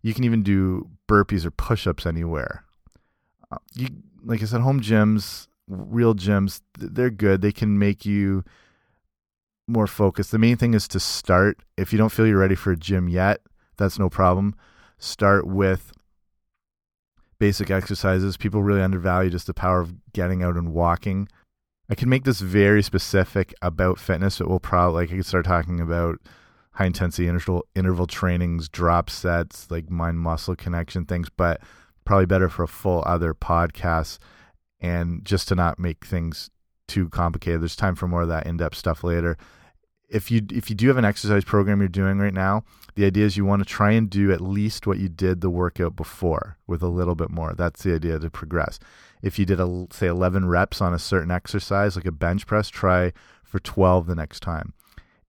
You 0.02 0.14
can 0.14 0.24
even 0.24 0.44
do 0.44 0.90
burpees 1.08 1.46
or 1.46 1.52
push 1.52 1.86
ups 1.86 2.06
anywhere. 2.06 2.64
Uh, 3.52 3.58
you, 3.76 3.88
like 4.24 4.42
I 4.42 4.46
said, 4.46 4.62
home 4.62 4.82
gyms, 4.82 5.48
real 5.68 6.16
gyms, 6.16 6.62
they're 6.78 7.10
good. 7.10 7.42
They 7.42 7.52
can 7.52 7.78
make 7.78 8.06
you 8.06 8.44
more 9.68 9.88
focused. 9.88 10.32
The 10.32 10.40
main 10.40 10.58
thing 10.58 10.74
is 10.74 10.88
to 10.90 11.00
start. 11.00 11.60
If 11.78 11.92
you 11.92 11.98
don't 11.98 12.12
feel 12.12 12.28
you're 12.28 12.38
ready 12.38 12.56
for 12.56 12.72
a 12.72 12.78
gym 12.78 13.10
yet, 13.10 13.42
that's 13.78 14.00
no 14.00 14.10
problem. 14.10 14.56
Start 14.98 15.48
with 15.48 15.92
basic 17.42 17.72
exercises. 17.72 18.38
People 18.38 18.62
really 18.62 18.84
undervalue 18.84 19.32
just 19.32 19.48
the 19.48 19.54
power 19.54 19.82
of 19.82 19.96
getting 20.14 20.44
out 20.44 20.56
and 20.56 20.76
walking. 20.76 21.28
I 21.90 21.96
can 21.96 22.08
make 22.08 22.24
this 22.24 22.40
very 22.40 22.84
specific 22.84 23.52
about 23.64 23.98
fitness, 23.98 24.38
but 24.38 24.48
we'll 24.48 24.60
probably 24.60 25.02
like 25.02 25.12
I 25.12 25.16
could 25.16 25.26
start 25.26 25.46
talking 25.46 25.82
about 25.82 26.20
high 26.74 26.86
intensity 26.86 27.28
interval 27.28 27.66
interval 27.74 28.06
trainings, 28.06 28.70
drop 28.70 29.10
sets, 29.10 29.72
like 29.72 29.90
mind 29.90 30.20
muscle 30.20 30.56
connection 30.56 31.06
things, 31.06 31.30
but 31.30 31.60
probably 32.06 32.28
better 32.28 32.48
for 32.48 32.62
a 32.62 32.68
full 32.68 33.04
other 33.08 33.34
podcast 33.34 34.20
and 34.80 35.26
just 35.26 35.48
to 35.48 35.56
not 35.56 35.80
make 35.80 36.06
things 36.06 36.52
too 36.88 37.10
complicated. 37.10 37.62
There's 37.62 37.76
time 37.76 37.96
for 37.96 38.08
more 38.08 38.22
of 38.22 38.30
that 38.30 38.46
in-depth 38.46 38.78
stuff 38.78 39.04
later. 39.04 39.36
If 40.12 40.30
you 40.30 40.42
if 40.52 40.70
you 40.70 40.76
do 40.76 40.90
have 40.90 40.98
an 40.98 41.06
exercise 41.06 41.46
program 41.46 41.80
you're 41.80 41.88
doing 41.88 42.20
right 42.20 42.34
now, 42.34 42.66
the 42.96 43.06
idea 43.06 43.26
is 43.26 43.38
you 43.38 43.46
want 43.46 43.62
to 43.62 43.66
try 43.66 43.92
and 43.92 44.10
do 44.10 44.32
at 44.34 44.42
least 44.42 44.86
what 44.86 45.00
you 45.00 45.08
did 45.08 45.40
the 45.40 45.50
workout 45.50 45.96
before 45.96 46.58
with 46.68 46.84
a 46.84 46.90
little 46.90 47.16
bit 47.16 47.30
more. 47.30 47.54
That's 47.54 47.84
the 47.84 47.96
idea 47.96 48.20
to 48.20 48.30
progress. 48.30 48.78
If 49.22 49.40
you 49.40 49.46
did 49.46 49.62
a 49.62 49.88
say 49.92 50.08
11 50.08 50.50
reps 50.50 50.82
on 50.82 50.94
a 50.94 51.00
certain 51.00 51.32
exercise 51.32 51.96
like 51.96 52.06
a 52.06 52.12
bench 52.12 52.46
press, 52.46 52.68
try 52.68 53.14
for 53.42 53.60
12 53.60 54.08
the 54.08 54.16
next 54.16 54.42
time. 54.42 54.74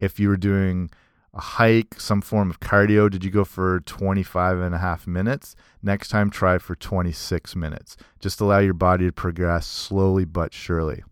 If 0.00 0.18
you 0.18 0.28
were 0.28 0.36
doing 0.36 0.90
a 1.32 1.40
hike, 1.40 2.00
some 2.00 2.20
form 2.20 2.50
of 2.50 2.58
cardio, 2.58 3.08
did 3.08 3.24
you 3.24 3.30
go 3.30 3.44
for 3.44 3.80
25 3.80 4.58
and 4.58 4.74
a 4.74 4.78
half 4.78 5.06
minutes? 5.06 5.54
Next 5.80 6.08
time, 6.08 6.28
try 6.28 6.58
for 6.58 6.74
26 6.74 7.54
minutes. 7.54 7.96
Just 8.20 8.40
allow 8.40 8.58
your 8.58 8.74
body 8.74 9.06
to 9.06 9.12
progress 9.12 9.66
slowly 9.66 10.24
but 10.24 10.52
surely. 10.52 11.04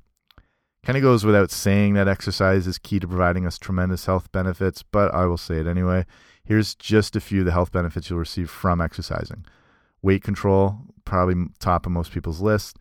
Kind 0.82 0.96
of 0.96 1.02
goes 1.02 1.24
without 1.24 1.50
saying 1.50 1.94
that 1.94 2.08
exercise 2.08 2.66
is 2.66 2.78
key 2.78 2.98
to 3.00 3.06
providing 3.06 3.46
us 3.46 3.58
tremendous 3.58 4.06
health 4.06 4.32
benefits, 4.32 4.82
but 4.82 5.14
I 5.14 5.26
will 5.26 5.36
say 5.36 5.56
it 5.56 5.66
anyway. 5.66 6.06
Here's 6.42 6.74
just 6.74 7.14
a 7.14 7.20
few 7.20 7.40
of 7.40 7.46
the 7.46 7.52
health 7.52 7.70
benefits 7.70 8.08
you'll 8.08 8.18
receive 8.18 8.50
from 8.50 8.80
exercising 8.80 9.44
weight 10.02 10.22
control, 10.22 10.78
probably 11.04 11.46
top 11.58 11.84
of 11.84 11.92
most 11.92 12.12
people's 12.12 12.40
list, 12.40 12.78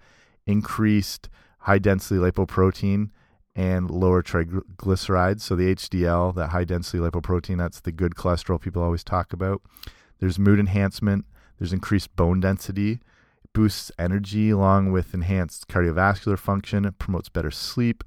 increased 0.48 1.30
high 1.60 1.78
density 1.80 2.20
lipoprotein 2.20 3.10
and 3.56 3.92
lower 3.92 4.24
triglycerides. 4.24 5.42
So 5.42 5.56
the 5.56 5.76
HDL, 5.76 6.34
that 6.36 6.50
high 6.50 6.64
density 6.64 7.00
lipoprotein, 7.00 7.58
that's 7.58 7.82
the 7.82 7.92
good 7.92 8.16
cholesterol 8.16 8.62
people 8.62 8.82
always 8.82 9.04
talk 9.04 9.34
about. 9.34 9.62
There's 10.20 10.40
mood 10.40 10.60
enhancement, 10.60 11.26
there's 11.58 11.74
increased 11.74 12.16
bone 12.16 12.40
density, 12.40 13.00
boosts 13.54 13.92
energy 13.98 14.50
along 14.50 14.92
with 14.92 15.14
enhanced 15.14 15.68
cardiovascular 15.68 16.38
function. 16.38 16.86
It 16.86 16.98
promotes 17.00 17.30
better 17.30 17.52
sleep, 17.52 18.04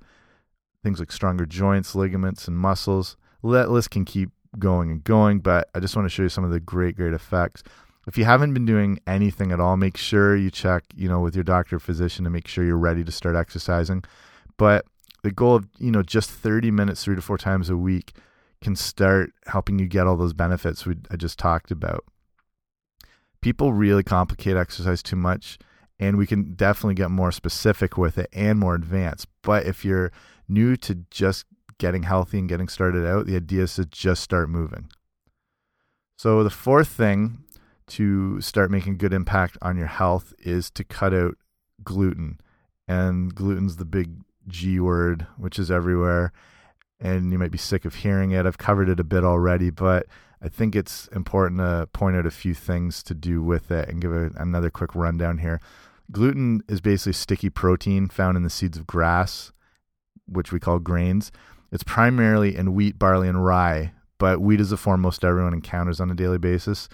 things 0.82 0.98
like 0.98 1.12
stronger 1.12 1.46
joints, 1.46 1.94
ligaments, 1.94 2.48
and 2.48 2.56
muscles. 2.56 3.16
That 3.42 3.70
list 3.70 3.90
can 3.90 4.04
keep 4.04 4.30
going 4.58 4.90
and 4.90 5.02
going, 5.02 5.40
but 5.40 5.68
I 5.74 5.80
just 5.80 5.96
want 5.96 6.06
to 6.06 6.10
show 6.10 6.22
you 6.22 6.28
some 6.28 6.44
of 6.44 6.50
the 6.50 6.60
great, 6.60 6.96
great 6.96 7.14
effects. 7.14 7.62
If 8.06 8.18
you 8.18 8.24
haven't 8.24 8.52
been 8.52 8.66
doing 8.66 8.98
anything 9.06 9.52
at 9.52 9.60
all, 9.60 9.76
make 9.76 9.96
sure 9.96 10.36
you 10.36 10.50
check, 10.50 10.84
you 10.94 11.08
know, 11.08 11.20
with 11.20 11.34
your 11.34 11.44
doctor 11.44 11.76
or 11.76 11.80
physician 11.80 12.24
to 12.24 12.30
make 12.30 12.48
sure 12.48 12.64
you're 12.64 12.76
ready 12.76 13.04
to 13.04 13.12
start 13.12 13.36
exercising. 13.36 14.04
But 14.56 14.84
the 15.22 15.30
goal 15.30 15.56
of, 15.56 15.68
you 15.78 15.90
know, 15.90 16.02
just 16.02 16.30
30 16.30 16.70
minutes 16.70 17.04
three 17.04 17.14
to 17.14 17.22
four 17.22 17.38
times 17.38 17.70
a 17.70 17.76
week 17.76 18.12
can 18.60 18.76
start 18.76 19.32
helping 19.46 19.78
you 19.78 19.86
get 19.86 20.06
all 20.06 20.16
those 20.16 20.32
benefits 20.32 20.86
we 20.86 20.96
I 21.10 21.16
just 21.16 21.38
talked 21.38 21.70
about 21.70 22.04
people 23.42 23.72
really 23.72 24.02
complicate 24.02 24.56
exercise 24.56 25.02
too 25.02 25.16
much 25.16 25.58
and 26.00 26.16
we 26.16 26.26
can 26.26 26.54
definitely 26.54 26.94
get 26.94 27.10
more 27.10 27.30
specific 27.30 27.98
with 27.98 28.18
it 28.18 28.28
and 28.32 28.58
more 28.58 28.74
advanced. 28.74 29.28
But 29.42 29.66
if 29.66 29.84
you're 29.84 30.10
new 30.48 30.76
to 30.78 31.04
just 31.10 31.44
getting 31.78 32.04
healthy 32.04 32.38
and 32.38 32.48
getting 32.48 32.68
started 32.68 33.06
out, 33.06 33.26
the 33.26 33.36
idea 33.36 33.64
is 33.64 33.74
to 33.74 33.84
just 33.84 34.22
start 34.22 34.48
moving. 34.48 34.88
So 36.16 36.42
the 36.42 36.50
fourth 36.50 36.88
thing 36.88 37.44
to 37.88 38.40
start 38.40 38.70
making 38.70 38.96
good 38.96 39.12
impact 39.12 39.58
on 39.60 39.76
your 39.76 39.86
health 39.86 40.32
is 40.38 40.70
to 40.70 40.84
cut 40.84 41.12
out 41.12 41.36
gluten. 41.84 42.40
And 42.88 43.34
gluten's 43.34 43.76
the 43.76 43.84
big 43.84 44.22
G 44.48 44.80
word, 44.80 45.26
which 45.36 45.58
is 45.58 45.70
everywhere. 45.70 46.32
And 47.00 47.32
you 47.32 47.38
might 47.38 47.50
be 47.50 47.58
sick 47.58 47.84
of 47.84 47.96
hearing 47.96 48.30
it. 48.30 48.46
I've 48.46 48.58
covered 48.58 48.88
it 48.88 49.00
a 49.00 49.04
bit 49.04 49.24
already, 49.24 49.70
but 49.70 50.06
I 50.42 50.48
think 50.48 50.74
it's 50.74 51.06
important 51.08 51.60
to 51.60 51.88
point 51.92 52.16
out 52.16 52.26
a 52.26 52.30
few 52.30 52.52
things 52.52 53.02
to 53.04 53.14
do 53.14 53.42
with 53.42 53.70
it 53.70 53.88
and 53.88 54.00
give 54.00 54.12
a, 54.12 54.30
another 54.36 54.70
quick 54.70 54.94
rundown 54.94 55.38
here. 55.38 55.60
Gluten 56.10 56.62
is 56.68 56.80
basically 56.80 57.12
sticky 57.12 57.48
protein 57.48 58.08
found 58.08 58.36
in 58.36 58.42
the 58.42 58.50
seeds 58.50 58.76
of 58.76 58.86
grass, 58.86 59.52
which 60.26 60.50
we 60.50 60.58
call 60.58 60.80
grains. 60.80 61.30
It's 61.70 61.84
primarily 61.84 62.56
in 62.56 62.74
wheat, 62.74 62.98
barley, 62.98 63.28
and 63.28 63.44
rye, 63.44 63.92
but 64.18 64.40
wheat 64.40 64.60
is 64.60 64.72
a 64.72 64.76
form 64.76 65.00
most 65.00 65.24
everyone 65.24 65.54
encounters 65.54 66.00
on 66.00 66.10
a 66.10 66.14
daily 66.14 66.38
basis. 66.38 66.88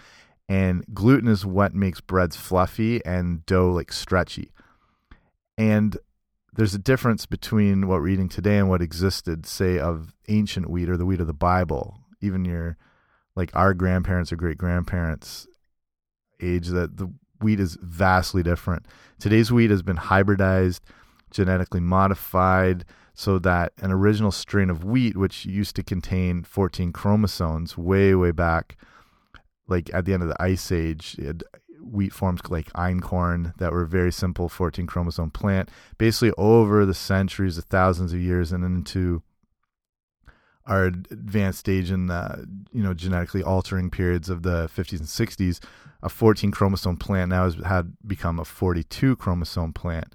And 0.49 0.85
gluten 0.93 1.29
is 1.29 1.45
what 1.45 1.75
makes 1.75 2.01
breads 2.01 2.37
fluffy 2.37 3.05
and 3.05 3.45
dough 3.47 3.71
like 3.71 3.93
stretchy. 3.93 4.53
And 5.57 5.97
there's 6.53 6.75
a 6.75 6.79
difference 6.79 7.27
between 7.27 7.87
what 7.87 8.01
we're 8.01 8.09
eating 8.09 8.29
today 8.29 8.59
and 8.59 8.69
what 8.69 8.83
existed, 8.83 9.47
say, 9.47 9.79
of 9.79 10.15
ancient 10.29 10.71
wheat 10.71 10.89
or 10.89 10.97
the 10.97 11.07
wheat 11.07 11.21
of 11.21 11.27
the 11.27 11.33
Bible. 11.33 11.99
Even 12.21 12.45
your 12.45 12.77
like 13.39 13.55
our 13.55 13.73
grandparents 13.73 14.33
or 14.33 14.37
great 14.37 14.59
grandparents 14.59 15.47
age 16.43 16.69
that 16.69 16.97
the 16.97 17.11
wheat 17.41 17.61
is 17.61 17.79
vastly 17.81 18.43
different. 18.43 18.85
Today's 19.21 19.53
wheat 19.53 19.71
has 19.71 19.81
been 19.81 19.97
hybridized, 19.97 20.81
genetically 21.31 21.81
modified 21.81 22.85
so 23.15 23.39
that 23.39 23.73
an 23.79 23.93
original 23.93 24.33
strain 24.33 24.71
of 24.71 24.85
wheat 24.85 25.17
which 25.17 25.47
used 25.47 25.77
to 25.77 25.83
contain 25.83 26.43
14 26.43 26.93
chromosomes 26.93 27.79
way 27.79 28.15
way 28.15 28.31
back 28.31 28.77
like 29.67 29.91
at 29.93 30.05
the 30.05 30.15
end 30.15 30.23
of 30.23 30.29
the 30.29 30.43
ice 30.43 30.73
age 30.73 31.17
wheat 31.83 32.13
forms 32.13 32.41
like 32.49 32.73
einkorn 32.73 33.57
that 33.59 33.73
were 33.73 33.85
very 33.85 34.13
simple 34.13 34.49
14 34.49 34.87
chromosome 34.87 35.31
plant 35.31 35.69
basically 35.99 36.33
over 36.39 36.87
the 36.87 36.95
centuries 36.95 37.59
of 37.59 37.65
thousands 37.65 38.13
of 38.13 38.21
years 38.21 38.53
and 38.53 38.65
into 38.65 39.23
our 40.69 40.85
advanced 40.87 41.59
stage 41.59 41.91
in 41.91 42.07
the 42.07 42.47
you 42.73 42.83
know 42.83 42.95
genetically 42.95 43.43
altering 43.43 43.91
periods 43.91 44.29
of 44.29 44.43
the 44.43 44.71
50s 44.75 44.99
and 44.99 45.09
60s 45.09 45.61
a 46.03 46.09
14 46.09 46.51
chromosome 46.51 46.97
plant 46.97 47.31
now 47.31 47.45
has 47.45 47.55
had 47.67 47.93
become 48.07 48.39
a 48.39 48.45
42 48.45 49.17
chromosome 49.17 49.73
plant. 49.73 50.15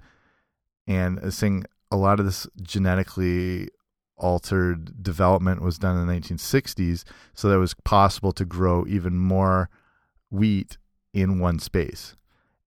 And 0.86 1.32
saying 1.32 1.64
a 1.90 1.96
lot 1.96 2.20
of 2.20 2.26
this 2.26 2.46
genetically 2.62 3.68
altered 4.16 5.02
development 5.02 5.62
was 5.62 5.78
done 5.78 5.98
in 5.98 6.06
the 6.06 6.12
1960s 6.12 7.04
so 7.34 7.48
that 7.48 7.56
it 7.56 7.58
was 7.58 7.74
possible 7.84 8.32
to 8.32 8.44
grow 8.44 8.86
even 8.86 9.18
more 9.18 9.68
wheat 10.30 10.78
in 11.12 11.38
one 11.38 11.58
space. 11.58 12.16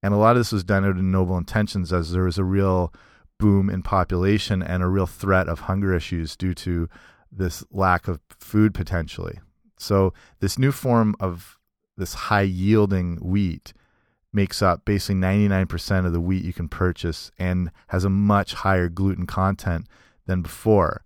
And 0.04 0.14
a 0.14 0.18
lot 0.18 0.36
of 0.36 0.40
this 0.40 0.52
was 0.52 0.64
done 0.64 0.86
out 0.86 0.92
of 0.92 0.98
noble 0.98 1.38
intentions 1.38 1.92
as 1.92 2.12
there 2.12 2.24
was 2.24 2.38
a 2.38 2.44
real 2.44 2.94
boom 3.40 3.70
in 3.70 3.82
population 3.82 4.62
and 4.62 4.84
a 4.84 4.88
real 4.88 5.08
threat 5.08 5.48
of 5.48 5.62
hunger 5.62 5.94
issues 5.94 6.36
due 6.36 6.54
to 6.54 6.88
this 7.32 7.64
lack 7.72 8.08
of 8.08 8.20
food 8.40 8.74
potentially. 8.74 9.40
So 9.78 10.14
this 10.40 10.58
new 10.58 10.72
form 10.72 11.16
of 11.20 11.58
this 11.98 12.14
high 12.14 12.42
yielding 12.42 13.18
wheat 13.18 13.74
makes 14.34 14.62
up 14.62 14.86
basically 14.86 15.16
99% 15.22 16.06
of 16.06 16.14
the 16.14 16.22
wheat 16.22 16.44
you 16.44 16.54
can 16.54 16.70
purchase 16.70 17.32
and 17.40 17.72
has 17.88 18.04
a 18.04 18.10
much 18.10 18.54
higher 18.54 18.90
gluten 18.90 19.26
content 19.26 19.88
than 20.26 20.42
before 20.42 21.04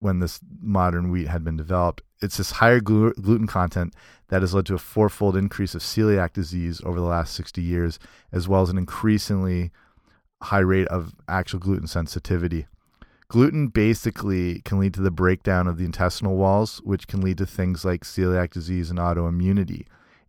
when 0.00 0.18
this 0.18 0.40
modern 0.60 1.10
wheat 1.10 1.28
had 1.28 1.44
been 1.44 1.56
developed. 1.56 2.02
It's 2.20 2.36
this 2.36 2.52
higher 2.52 2.80
glu 2.80 3.12
gluten 3.14 3.46
content 3.46 3.94
that 4.28 4.42
has 4.42 4.52
led 4.52 4.66
to 4.66 4.74
a 4.74 4.78
fourfold 4.78 5.36
increase 5.36 5.74
of 5.74 5.82
celiac 5.82 6.32
disease 6.32 6.80
over 6.84 6.98
the 6.98 7.06
last 7.06 7.34
60 7.34 7.62
years, 7.62 7.98
as 8.32 8.48
well 8.48 8.62
as 8.62 8.70
an 8.70 8.78
increasingly 8.78 9.70
high 10.42 10.58
rate 10.58 10.88
of 10.88 11.14
actual 11.28 11.60
gluten 11.60 11.86
sensitivity. 11.86 12.66
Gluten 13.32 13.68
basically 13.68 14.60
can 14.60 14.78
lead 14.78 14.92
to 14.92 15.00
the 15.00 15.10
breakdown 15.10 15.66
of 15.66 15.78
the 15.78 15.86
intestinal 15.86 16.36
walls, 16.36 16.82
which 16.84 17.08
can 17.08 17.22
lead 17.22 17.38
to 17.38 17.46
things 17.46 17.82
like 17.82 18.04
celiac 18.04 18.50
disease 18.50 18.90
and 18.90 18.98
autoimmunity. 18.98 19.86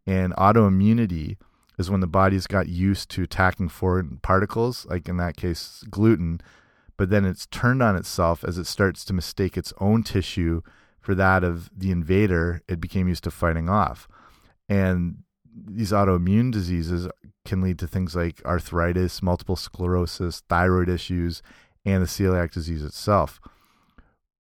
And 0.07 0.33
autoimmunity 0.35 1.35
is 1.77 1.91
when 1.91 1.99
the 1.99 2.07
body's 2.07 2.47
got 2.47 2.69
used 2.69 3.09
to 3.09 3.23
attacking 3.23 3.67
foreign 3.67 4.19
particles, 4.23 4.85
like 4.85 5.09
in 5.09 5.17
that 5.17 5.35
case, 5.35 5.83
gluten, 5.89 6.39
but 6.95 7.09
then 7.09 7.25
it's 7.25 7.45
turned 7.47 7.83
on 7.83 7.97
itself 7.97 8.41
as 8.45 8.57
it 8.57 8.67
starts 8.67 9.03
to 9.03 9.13
mistake 9.13 9.57
its 9.57 9.73
own 9.81 10.03
tissue 10.03 10.61
for 11.01 11.13
that 11.13 11.43
of 11.43 11.69
the 11.77 11.91
invader 11.91 12.61
it 12.69 12.79
became 12.79 13.09
used 13.09 13.25
to 13.25 13.31
fighting 13.31 13.67
off. 13.67 14.07
And 14.69 15.23
these 15.53 15.91
autoimmune 15.91 16.53
diseases 16.53 17.09
can 17.43 17.59
lead 17.59 17.79
to 17.79 17.87
things 17.87 18.15
like 18.15 18.41
arthritis, 18.45 19.21
multiple 19.21 19.57
sclerosis, 19.57 20.41
thyroid 20.47 20.87
issues, 20.87 21.41
and 21.85 22.01
the 22.01 22.07
celiac 22.07 22.51
disease 22.51 22.83
itself. 22.83 23.39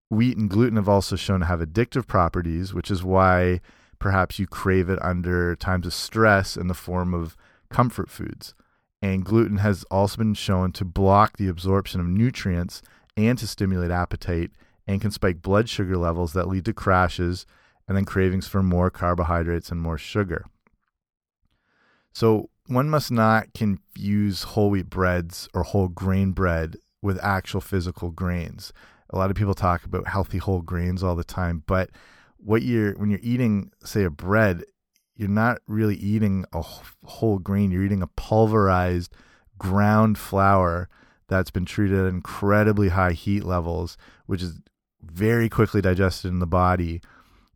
Wheat 0.09 0.37
and 0.37 0.49
gluten 0.49 0.75
have 0.75 0.89
also 0.89 1.15
shown 1.15 1.39
to 1.39 1.45
have 1.45 1.61
addictive 1.61 2.05
properties, 2.05 2.73
which 2.73 2.91
is 2.91 3.03
why 3.03 3.61
perhaps 3.99 4.39
you 4.39 4.47
crave 4.47 4.89
it 4.89 4.99
under 5.01 5.55
times 5.55 5.85
of 5.85 5.93
stress 5.93 6.57
in 6.57 6.67
the 6.67 6.73
form 6.73 7.13
of 7.13 7.37
comfort 7.69 8.09
foods. 8.09 8.53
And 9.01 9.25
gluten 9.25 9.57
has 9.57 9.83
also 9.85 10.17
been 10.17 10.33
shown 10.33 10.71
to 10.73 10.85
block 10.85 11.37
the 11.37 11.47
absorption 11.47 11.99
of 11.99 12.07
nutrients 12.07 12.81
and 13.15 13.37
to 13.37 13.47
stimulate 13.47 13.91
appetite 13.91 14.51
and 14.87 15.01
can 15.01 15.11
spike 15.11 15.41
blood 15.41 15.69
sugar 15.69 15.97
levels 15.97 16.33
that 16.33 16.47
lead 16.47 16.65
to 16.65 16.73
crashes 16.73 17.45
and 17.87 17.97
then 17.97 18.05
cravings 18.05 18.47
for 18.47 18.61
more 18.61 18.89
carbohydrates 18.89 19.71
and 19.71 19.81
more 19.81 19.97
sugar. 19.97 20.45
So, 22.13 22.49
one 22.67 22.89
must 22.89 23.11
not 23.11 23.53
confuse 23.53 24.43
whole 24.43 24.69
wheat 24.69 24.89
breads 24.89 25.49
or 25.53 25.63
whole 25.63 25.87
grain 25.87 26.31
bread 26.31 26.77
with 27.01 27.23
actual 27.23 27.61
physical 27.61 28.11
grains. 28.11 28.73
A 29.09 29.17
lot 29.17 29.29
of 29.29 29.35
people 29.35 29.53
talk 29.53 29.83
about 29.83 30.07
healthy 30.07 30.37
whole 30.37 30.61
grains 30.61 31.03
all 31.03 31.15
the 31.15 31.23
time, 31.23 31.63
but 31.65 31.89
what 32.37 32.61
you're 32.61 32.93
when 32.93 33.09
you're 33.09 33.19
eating 33.21 33.71
say 33.83 34.03
a 34.03 34.09
bread, 34.09 34.63
you're 35.15 35.29
not 35.29 35.59
really 35.67 35.95
eating 35.95 36.45
a 36.53 36.63
whole 37.05 37.39
grain, 37.39 37.71
you're 37.71 37.83
eating 37.83 38.01
a 38.01 38.07
pulverized 38.07 39.13
ground 39.57 40.17
flour 40.17 40.89
that's 41.27 41.51
been 41.51 41.65
treated 41.65 41.99
at 41.99 42.07
incredibly 42.07 42.89
high 42.89 43.13
heat 43.13 43.43
levels, 43.43 43.97
which 44.25 44.41
is 44.41 44.59
very 45.01 45.49
quickly 45.49 45.81
digested 45.81 46.29
in 46.29 46.39
the 46.39 46.47
body, 46.47 47.01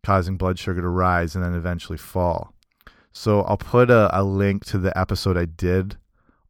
causing 0.02 0.36
blood 0.36 0.58
sugar 0.58 0.80
to 0.80 0.88
rise 0.88 1.34
and 1.34 1.44
then 1.44 1.54
eventually 1.54 1.98
fall. 1.98 2.52
So 3.12 3.42
I'll 3.42 3.56
put 3.56 3.90
a, 3.90 4.08
a 4.18 4.22
link 4.22 4.64
to 4.66 4.78
the 4.78 4.96
episode 4.96 5.36
I 5.36 5.46
did 5.46 5.96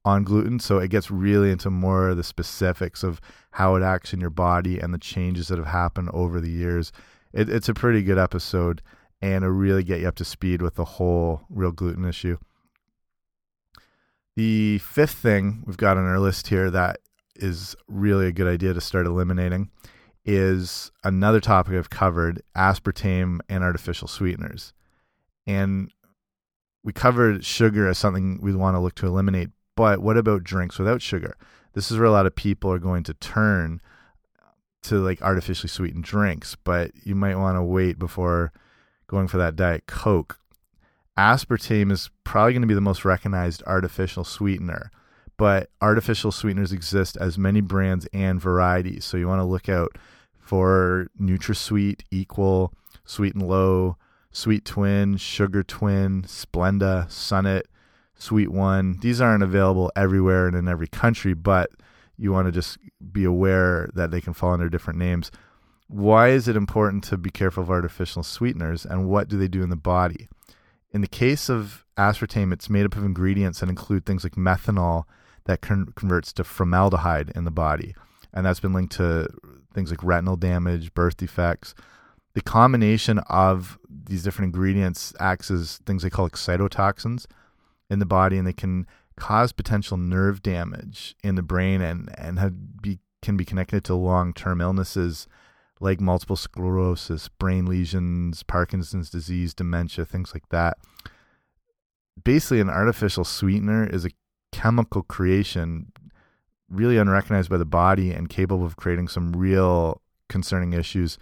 on 0.07 0.23
gluten. 0.23 0.61
So 0.61 0.79
it 0.79 0.89
gets 0.89 1.11
really 1.11 1.51
into 1.51 1.69
more 1.69 2.09
of 2.09 2.17
the 2.17 2.25
specifics 2.25 3.03
of 3.03 3.21
how 3.51 3.75
it 3.75 3.83
acts 3.83 4.15
in 4.15 4.21
your 4.21 4.31
body 4.31 4.79
and 4.79 4.95
the 4.95 4.99
changes 4.99 5.49
that 5.49 5.59
have 5.59 5.67
happened 5.67 6.11
over 6.15 6.41
the 6.41 6.51
years. 6.51 6.93
It, 7.33 7.51
it's 7.51 7.69
a 7.69 7.75
pretty 7.75 8.03
good 8.03 8.17
episode 8.17 8.81
and 9.21 9.45
it'll 9.45 9.51
really 9.51 9.83
get 9.83 10.01
you 10.01 10.09
up 10.09 10.15
to 10.17 10.25
speed 10.25 10.63
with 10.63 10.77
the 10.77 10.85
whole 10.85 11.43
real 11.51 11.73
gluten 11.73 12.05
issue. 12.05 12.39
The 14.37 14.79
fifth 14.79 15.15
thing 15.15 15.65
we've 15.67 15.77
got 15.77 15.97
on 15.97 16.07
our 16.07 16.21
list 16.21 16.49
here 16.49 16.71
that 16.71 17.01
is 17.35 17.75
really 17.89 18.29
a 18.29 18.33
good 18.33 18.47
idea 18.47 18.75
to 18.75 18.81
start 18.81 19.07
eliminating 19.07 19.71
is 20.25 20.91
another 21.03 21.41
topic 21.41 21.75
I've 21.75 21.91
covered 21.91 22.43
aspartame 22.57 23.41
and 23.49 23.65
artificial 23.65 24.09
sweeteners. 24.09 24.73
And 25.47 25.91
we 26.85 26.93
covered 26.93 27.45
sugar 27.45 27.89
as 27.89 27.99
something 27.99 28.39
we 28.41 28.55
want 28.55 28.77
to 28.77 28.81
look 28.81 28.95
to 28.97 29.07
eliminate, 29.07 29.51
but 29.77 30.01
what 30.01 30.17
about 30.17 30.43
drinks 30.43 30.79
without 30.79 31.03
sugar? 31.03 31.37
This 31.75 31.91
is 31.91 31.99
where 31.99 32.07
a 32.07 32.11
lot 32.11 32.27
of 32.27 32.35
people 32.35 32.73
are 32.73 32.79
going 32.79 33.05
to 33.05 33.15
turn 33.15 33.81
to 34.85 34.97
like 34.97 35.21
artificially 35.23 35.69
sweetened 35.69 36.05
drinks, 36.05 36.57
but 36.65 36.91
you 37.05 37.15
might 37.15 37.37
want 37.37 37.57
to 37.57 37.63
wait 37.63 37.99
before 37.99 38.53
going 39.07 39.29
for 39.29 39.37
that 39.37 39.57
Diet 39.57 39.87
Coke. 39.87 40.39
Aspartame 41.19 41.91
is 41.91 42.11
probably 42.25 42.53
going 42.53 42.63
to 42.63 42.69
be 42.69 42.75
the 42.75 42.81
most 42.81 43.05
recognized 43.05 43.63
artificial 43.67 44.25
sweetener, 44.25 44.91
but 45.37 45.71
artificial 45.81 46.33
sweeteners 46.33 46.73
exist 46.73 47.17
as 47.19 47.39
many 47.39 47.61
brands 47.61 48.07
and 48.13 48.41
varieties. 48.41 49.05
So 49.05 49.17
you 49.17 49.29
want 49.29 49.41
to 49.41 49.45
look 49.45 49.69
out 49.69 49.97
for 50.39 51.09
NutraSweet, 51.21 52.03
Equal, 52.11 52.73
Sweet 53.05 53.35
and 53.35 53.47
Low, 53.47 53.97
Sweet 54.31 54.65
Twin, 54.65 55.17
Sugar 55.17 55.63
Twin, 55.63 56.23
Splenda, 56.23 57.09
Sunett, 57.09 57.63
Sweet 58.19 58.51
One. 58.51 58.99
These 59.01 59.21
aren't 59.21 59.43
available 59.43 59.93
everywhere 59.95 60.47
and 60.47 60.57
in 60.57 60.69
every 60.69 60.89
country, 60.89 61.35
but 61.35 61.71
you 62.17 62.33
want 62.33 62.47
to 62.47 62.53
just 62.53 62.79
be 63.13 63.25
aware 63.25 63.91
that 63.95 64.11
they 64.11 64.21
can 64.21 64.33
fall 64.33 64.53
under 64.53 64.69
different 64.69 64.99
names. 64.99 65.31
Why 65.89 66.29
is 66.29 66.49
it 66.49 66.57
important 66.57 67.05
to 67.05 67.17
be 67.17 67.31
careful 67.31 67.63
of 67.63 67.71
artificial 67.71 68.23
sweeteners 68.23 68.85
and 68.85 69.09
what 69.09 69.29
do 69.29 69.39
they 69.39 69.49
do 69.49 69.63
in 69.63 69.69
the 69.69 69.77
body? 69.77 70.29
In 70.93 71.01
the 71.01 71.07
case 71.07 71.49
of 71.49 71.85
aspartame, 71.97 72.53
it's 72.53 72.71
made 72.71 72.87
up 72.87 72.97
of 72.97 73.05
ingredients 73.05 73.61
that 73.61 73.69
include 73.69 74.07
things 74.07 74.25
like 74.25 74.35
methanol 74.35 75.05
that 75.45 75.61
con 75.61 75.93
converts 75.95 76.33
to 76.35 76.45
formaldehyde 76.45 77.31
in 77.35 77.45
the 77.45 77.51
body. 77.51 77.95
And 78.33 78.45
that's 78.45 78.61
been 78.61 78.73
linked 78.73 78.97
to 78.97 79.29
things 79.75 79.91
like 79.91 80.03
retinal 80.03 80.37
damage, 80.37 80.93
birth 80.95 81.17
defects. 81.17 81.75
The 82.35 82.43
combination 82.43 83.19
of 83.29 83.79
these 83.89 84.23
different 84.23 84.55
ingredients 84.55 85.15
acts 85.21 85.51
as 85.51 85.79
things 85.87 86.03
they 86.03 86.11
call 86.11 86.29
excitotoxins 86.29 87.27
in 87.91 87.99
the 87.99 88.07
body, 88.07 88.39
and 88.39 88.47
they 88.47 88.53
can 88.53 88.87
cause 89.17 89.53
potential 89.53 89.97
nerve 89.97 90.43
damage 90.43 91.17
in 91.25 91.37
the 91.37 91.43
brain 91.43 91.81
and 91.81 92.11
and 92.19 92.39
have 92.39 92.83
be, 92.83 92.99
can 93.23 93.37
be 93.37 93.45
connected 93.45 93.85
to 93.85 93.95
long 93.95 94.33
term 94.33 94.61
illnesses 94.61 95.27
like 95.81 96.01
multiple 96.01 96.37
sclerosis, 96.37 97.29
brain 97.29 97.67
lesions, 97.67 98.43
Parkinson's 98.43 99.11
disease, 99.11 99.53
dementia, 99.53 100.05
things 100.05 100.33
like 100.33 100.49
that. 100.49 100.79
Basically, 102.23 102.61
an 102.61 102.71
artificial 102.71 103.25
sweetener 103.25 103.87
is 103.87 104.07
a 104.07 104.11
chemical 104.53 105.03
creation 105.03 105.93
really 106.71 106.97
unrecognized 106.97 107.51
by 107.51 107.59
the 107.59 107.65
body 107.65 108.11
and 108.11 108.29
capable 108.29 108.65
of 108.65 108.77
creating 108.77 109.09
some 109.09 109.33
real 109.33 110.01
concerning 110.29 110.73
issues. 110.73 111.19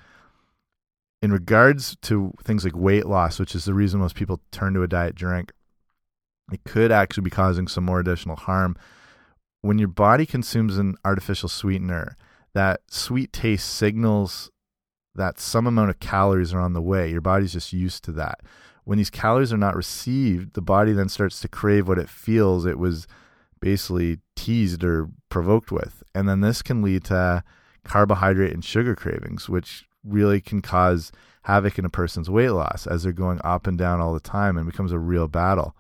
In 1.20 1.32
regards 1.32 1.96
to 2.02 2.32
things 2.44 2.64
like 2.64 2.76
weight 2.76 3.06
loss, 3.06 3.40
which 3.40 3.54
is 3.54 3.64
the 3.64 3.74
reason 3.74 4.00
most 4.00 4.14
people 4.14 4.40
turn 4.52 4.74
to 4.74 4.82
a 4.82 4.88
diet 4.88 5.14
drink, 5.14 5.52
it 6.52 6.64
could 6.64 6.92
actually 6.92 7.24
be 7.24 7.30
causing 7.30 7.68
some 7.68 7.84
more 7.84 8.00
additional 8.00 8.36
harm. 8.36 8.76
When 9.62 9.78
your 9.78 9.88
body 9.88 10.26
consumes 10.26 10.78
an 10.78 10.96
artificial 11.04 11.48
sweetener, 11.48 12.16
that 12.52 12.80
sweet 12.88 13.32
taste 13.32 13.68
signals 13.68 14.50
that 15.14 15.38
some 15.38 15.66
amount 15.66 15.90
of 15.90 16.00
calories 16.00 16.52
are 16.52 16.60
on 16.60 16.72
the 16.72 16.82
way. 16.82 17.10
Your 17.10 17.20
body's 17.20 17.52
just 17.52 17.72
used 17.72 18.04
to 18.04 18.12
that. 18.12 18.40
When 18.84 18.98
these 18.98 19.10
calories 19.10 19.52
are 19.52 19.58
not 19.58 19.76
received, 19.76 20.54
the 20.54 20.60
body 20.60 20.92
then 20.92 21.08
starts 21.08 21.40
to 21.40 21.48
crave 21.48 21.88
what 21.88 21.98
it 21.98 22.08
feels 22.08 22.66
it 22.66 22.78
was 22.78 23.06
basically 23.60 24.18
teased 24.36 24.84
or 24.84 25.08
provoked 25.30 25.72
with. 25.72 26.02
And 26.14 26.28
then 26.28 26.40
this 26.40 26.60
can 26.60 26.82
lead 26.82 27.04
to 27.04 27.42
carbohydrate 27.84 28.52
and 28.52 28.64
sugar 28.64 28.94
cravings, 28.94 29.48
which 29.48 29.86
really 30.04 30.40
can 30.40 30.60
cause 30.60 31.12
havoc 31.44 31.78
in 31.78 31.84
a 31.84 31.90
person's 31.90 32.28
weight 32.28 32.50
loss 32.50 32.86
as 32.86 33.02
they're 33.02 33.12
going 33.12 33.40
up 33.44 33.66
and 33.66 33.78
down 33.78 34.00
all 34.00 34.12
the 34.12 34.20
time 34.20 34.56
and 34.56 34.66
becomes 34.66 34.92
a 34.92 34.98
real 34.98 35.28
battle. 35.28 35.74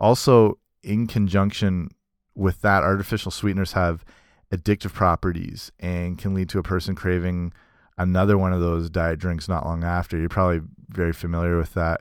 Also, 0.00 0.58
in 0.82 1.06
conjunction 1.06 1.90
with 2.34 2.62
that, 2.62 2.82
artificial 2.82 3.30
sweeteners 3.30 3.72
have 3.72 4.04
addictive 4.52 4.92
properties 4.92 5.70
and 5.78 6.18
can 6.18 6.34
lead 6.34 6.48
to 6.48 6.58
a 6.58 6.62
person 6.62 6.94
craving 6.94 7.52
another 7.98 8.38
one 8.38 8.52
of 8.52 8.60
those 8.60 8.88
diet 8.88 9.18
drinks 9.18 9.48
not 9.48 9.66
long 9.66 9.84
after. 9.84 10.18
You're 10.18 10.28
probably 10.28 10.62
very 10.88 11.12
familiar 11.12 11.58
with 11.58 11.74
that 11.74 12.00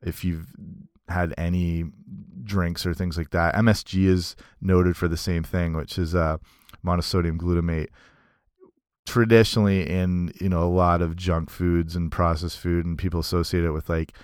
if 0.00 0.24
you've 0.24 0.46
had 1.08 1.34
any 1.36 1.84
drinks 2.44 2.86
or 2.86 2.94
things 2.94 3.18
like 3.18 3.30
that. 3.30 3.54
MSG 3.54 4.04
is 4.04 4.36
noted 4.60 4.96
for 4.96 5.08
the 5.08 5.16
same 5.16 5.42
thing, 5.42 5.74
which 5.74 5.98
is 5.98 6.14
uh, 6.14 6.38
monosodium 6.84 7.38
glutamate. 7.38 7.88
Traditionally, 9.06 9.88
in 9.88 10.32
you 10.40 10.48
know 10.48 10.62
a 10.62 10.70
lot 10.70 11.02
of 11.02 11.14
junk 11.14 11.50
foods 11.50 11.94
and 11.94 12.10
processed 12.10 12.58
food, 12.58 12.86
and 12.86 12.96
people 12.96 13.20
associate 13.20 13.64
it 13.64 13.70
with 13.70 13.88
like 13.90 14.14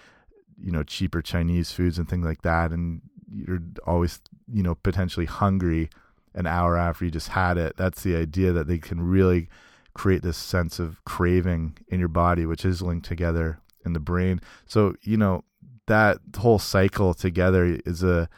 you 0.63 0.71
know 0.71 0.83
cheaper 0.83 1.23
Chinese 1.23 1.73
foods 1.73 1.99
and 1.99 2.09
things 2.09 2.25
like 2.25 2.43
that, 2.43 2.71
and 2.71 3.03
you're 3.33 3.63
always 3.87 4.21
you 4.53 4.63
know 4.63 4.75
potentially 4.75 5.27
hungry 5.27 5.91
an 6.35 6.47
hour 6.47 6.77
after 6.77 7.05
you 7.05 7.11
just 7.11 7.29
had 7.29 7.59
it. 7.59 7.77
That's 7.77 8.03
the 8.03 8.17
idea 8.17 8.53
that 8.53 8.67
they 8.67 8.79
can 8.79 9.01
really 9.01 9.49
create 9.95 10.23
this 10.23 10.37
sense 10.37 10.79
of 10.79 11.05
craving 11.05 11.77
in 11.89 11.99
your 11.99 12.09
body, 12.09 12.47
which 12.47 12.65
is 12.65 12.83
linked 12.83 13.07
together 13.07 13.61
in 13.85 13.93
the 13.93 14.01
brain. 14.01 14.41
So 14.67 14.95
you 15.03 15.17
know 15.17 15.45
that 15.87 16.19
whole 16.39 16.59
cycle 16.59 17.15
together 17.15 17.81
is 17.85 18.03
a 18.03 18.29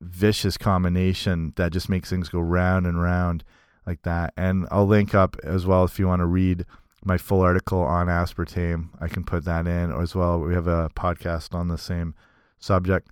vicious 0.00 0.58
combination 0.58 1.52
that 1.56 1.72
just 1.72 1.88
makes 1.88 2.10
things 2.10 2.28
go 2.28 2.40
round 2.40 2.86
and 2.86 3.00
round 3.00 3.44
like 3.86 4.02
that. 4.02 4.34
And 4.36 4.66
I'll 4.70 4.86
link 4.86 5.14
up 5.14 5.36
as 5.42 5.64
well 5.64 5.84
if 5.84 5.98
you 5.98 6.06
want 6.06 6.20
to 6.20 6.26
read 6.26 6.66
my 7.06 7.16
full 7.16 7.40
article 7.40 7.80
on 7.80 8.08
aspartame. 8.08 8.88
I 9.00 9.08
can 9.08 9.24
put 9.24 9.44
that 9.44 9.66
in 9.66 9.92
as 9.92 10.14
well. 10.14 10.40
We 10.40 10.54
have 10.54 10.66
a 10.66 10.90
podcast 10.96 11.54
on 11.54 11.68
the 11.68 11.78
same 11.78 12.14
subject. 12.58 13.08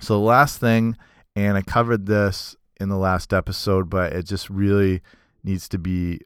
So 0.00 0.14
the 0.14 0.24
last 0.24 0.58
thing, 0.58 0.96
and 1.36 1.56
I 1.56 1.62
covered 1.62 2.06
this 2.06 2.56
in 2.80 2.88
the 2.88 2.96
last 2.96 3.32
episode, 3.32 3.88
but 3.88 4.12
it 4.12 4.24
just 4.26 4.50
really 4.50 5.02
needs 5.44 5.68
to 5.68 5.78
be 5.78 6.20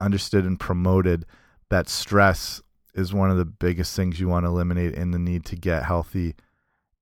understood 0.00 0.44
and 0.44 0.60
promoted 0.60 1.24
that 1.70 1.88
stress 1.88 2.60
is 2.94 3.14
one 3.14 3.30
of 3.30 3.38
the 3.38 3.44
biggest 3.44 3.96
things 3.96 4.20
you 4.20 4.28
want 4.28 4.44
to 4.44 4.48
eliminate 4.48 4.94
in 4.94 5.10
the 5.10 5.18
need 5.18 5.44
to 5.46 5.56
get 5.56 5.84
healthy 5.84 6.34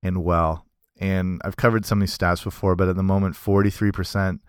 and 0.01 0.23
well. 0.23 0.65
And 0.97 1.41
I've 1.43 1.57
covered 1.57 1.85
some 1.85 2.01
of 2.01 2.07
these 2.07 2.17
stats 2.17 2.43
before, 2.43 2.75
but 2.75 2.87
at 2.87 2.95
the 2.95 3.03
moment, 3.03 3.35
43% 3.35 4.39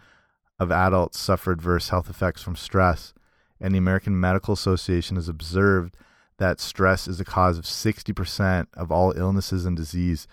of 0.61 0.71
adults 0.71 1.19
suffer 1.19 1.53
adverse 1.53 1.89
health 1.89 2.09
effects 2.09 2.43
from 2.43 2.55
stress. 2.55 3.13
And 3.61 3.75
the 3.75 3.79
American 3.79 4.19
Medical 4.19 4.55
Association 4.55 5.17
has 5.17 5.29
observed 5.29 5.97
that 6.39 6.61
stress 6.61 7.09
is 7.09 7.19
the 7.19 7.25
cause 7.25 7.59
of 7.59 7.65
60% 7.65 8.67
of 8.75 8.93
all 8.93 9.13
illnesses 9.17 9.65
and 9.65 9.77
disease. 9.77 10.27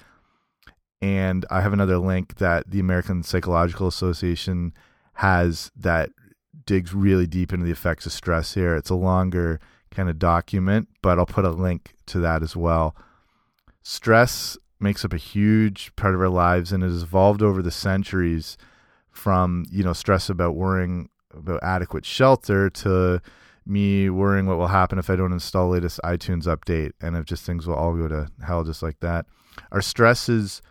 And 1.02 1.46
I 1.50 1.62
have 1.62 1.74
another 1.74 1.98
link 1.98 2.38
that 2.38 2.70
the 2.70 2.80
American 2.80 3.24
Psychological 3.24 3.88
Association 3.88 4.74
has 5.14 5.72
that 5.76 6.10
digs 6.66 6.94
really 6.94 7.28
deep 7.28 7.54
into 7.54 7.66
the 7.66 7.72
effects 7.72 8.06
of 8.06 8.12
stress 8.12 8.54
here. 8.54 8.76
It's 8.76 8.90
a 8.90 8.96
longer 8.96 9.60
kind 9.92 10.10
of 10.10 10.20
document, 10.20 10.90
but 11.02 11.20
I'll 11.20 11.26
put 11.26 11.46
a 11.46 11.52
link 11.52 11.94
to 12.08 12.20
that 12.20 12.42
as 12.42 12.56
well. 12.56 12.96
Stress 13.82 14.58
makes 14.80 15.06
up 15.06 15.14
a 15.14 15.18
huge 15.18 15.96
part 15.96 16.16
of 16.16 16.22
our 16.22 16.30
lives 16.30 16.72
and 16.72 16.84
it 16.84 16.88
has 16.88 17.04
evolved 17.04 17.42
over 17.42 17.62
the 17.62 17.72
centuries 17.72 18.58
from, 19.12 19.66
you 19.70 19.84
know, 19.84 19.94
stress 19.94 20.30
about 20.30 20.56
worrying 20.56 21.10
about 21.34 21.64
adequate 21.64 22.06
shelter 22.06 22.70
to 22.70 23.22
me 23.66 24.10
worrying 24.10 24.46
what 24.46 24.58
will 24.58 24.68
happen 24.68 25.00
if 25.00 25.10
I 25.10 25.16
don't 25.16 25.32
install 25.32 25.70
latest 25.70 26.00
iTunes 26.04 26.44
update 26.44 26.92
and 27.02 27.16
if 27.16 27.26
just 27.26 27.46
things 27.46 27.66
will 27.66 27.76
all 27.76 27.96
go 27.96 28.08
to 28.08 28.28
hell 28.46 28.64
just 28.64 28.84
like 28.84 29.00
that. 29.00 29.26
Our 29.72 29.82
stresses 29.82 30.62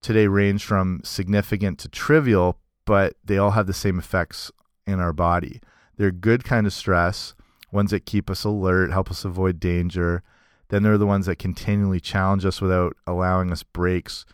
today 0.00 0.26
range 0.26 0.64
from 0.64 1.00
significant 1.04 1.78
to 1.80 1.88
trivial, 1.88 2.58
but 2.84 3.14
they 3.24 3.38
all 3.38 3.52
have 3.52 3.66
the 3.66 3.72
same 3.72 3.98
effects 3.98 4.50
in 4.86 4.98
our 5.00 5.12
body. 5.12 5.60
They're 5.96 6.10
good 6.10 6.44
kind 6.44 6.66
of 6.66 6.72
stress, 6.72 7.34
ones 7.70 7.92
that 7.92 8.06
keep 8.06 8.28
us 8.28 8.44
alert, 8.44 8.90
help 8.90 9.10
us 9.10 9.24
avoid 9.24 9.60
danger. 9.60 10.22
Then 10.68 10.82
there 10.82 10.94
are 10.94 10.98
the 10.98 11.06
ones 11.06 11.26
that 11.26 11.38
continually 11.38 12.00
challenge 12.00 12.44
us 12.44 12.60
without 12.60 12.96
allowing 13.06 13.52
us 13.52 13.62
breaks 13.62 14.24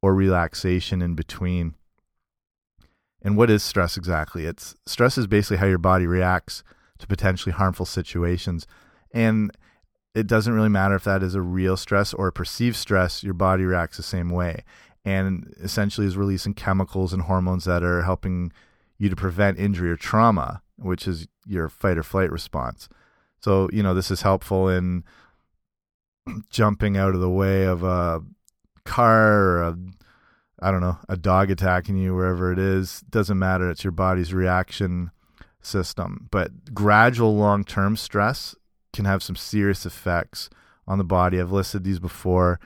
or 0.00 0.14
relaxation 0.14 1.02
in 1.02 1.14
between. 1.14 1.74
And 3.26 3.36
what 3.36 3.50
is 3.50 3.64
stress 3.64 3.96
exactly? 3.96 4.46
It's 4.46 4.76
stress 4.86 5.18
is 5.18 5.26
basically 5.26 5.56
how 5.56 5.66
your 5.66 5.78
body 5.78 6.06
reacts 6.06 6.62
to 6.98 7.08
potentially 7.08 7.52
harmful 7.52 7.84
situations. 7.84 8.68
And 9.12 9.50
it 10.14 10.28
doesn't 10.28 10.52
really 10.52 10.68
matter 10.68 10.94
if 10.94 11.02
that 11.02 11.24
is 11.24 11.34
a 11.34 11.40
real 11.40 11.76
stress 11.76 12.14
or 12.14 12.28
a 12.28 12.32
perceived 12.32 12.76
stress, 12.76 13.24
your 13.24 13.34
body 13.34 13.64
reacts 13.64 13.96
the 13.96 14.04
same 14.04 14.28
way. 14.30 14.62
And 15.04 15.52
essentially 15.60 16.06
is 16.06 16.16
releasing 16.16 16.54
chemicals 16.54 17.12
and 17.12 17.22
hormones 17.22 17.64
that 17.64 17.82
are 17.82 18.02
helping 18.02 18.52
you 18.96 19.08
to 19.08 19.16
prevent 19.16 19.58
injury 19.58 19.90
or 19.90 19.96
trauma, 19.96 20.62
which 20.76 21.08
is 21.08 21.26
your 21.48 21.68
fight 21.68 21.98
or 21.98 22.04
flight 22.04 22.30
response. 22.30 22.88
So, 23.40 23.68
you 23.72 23.82
know, 23.82 23.92
this 23.92 24.12
is 24.12 24.22
helpful 24.22 24.68
in 24.68 25.02
jumping 26.50 26.96
out 26.96 27.16
of 27.16 27.20
the 27.20 27.28
way 27.28 27.64
of 27.64 27.82
a 27.82 28.22
car 28.84 29.32
or 29.32 29.62
a 29.64 29.78
I 30.60 30.70
don't 30.70 30.80
know, 30.80 30.98
a 31.08 31.16
dog 31.16 31.50
attacking 31.50 31.96
you 31.96 32.14
wherever 32.14 32.52
it 32.52 32.58
is, 32.58 33.02
doesn't 33.10 33.38
matter. 33.38 33.70
It's 33.70 33.84
your 33.84 33.90
body's 33.90 34.32
reaction 34.32 35.10
system. 35.60 36.28
But 36.30 36.74
gradual 36.74 37.36
long 37.36 37.64
term 37.64 37.96
stress 37.96 38.54
can 38.92 39.04
have 39.04 39.22
some 39.22 39.36
serious 39.36 39.84
effects 39.84 40.48
on 40.86 40.98
the 40.98 41.04
body. 41.04 41.40
I've 41.40 41.52
listed 41.52 41.84
these 41.84 41.98
before 41.98 42.58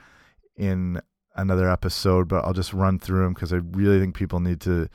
in 0.55 1.01
another 1.35 1.69
episode, 1.69 2.27
but 2.27 2.45
I'll 2.45 2.53
just 2.53 2.73
run 2.73 2.99
through 2.99 3.23
them 3.23 3.33
because 3.33 3.51
I 3.51 3.57
really 3.57 3.99
think 3.99 4.15
people 4.15 4.39
need 4.39 4.61
to 4.61 4.87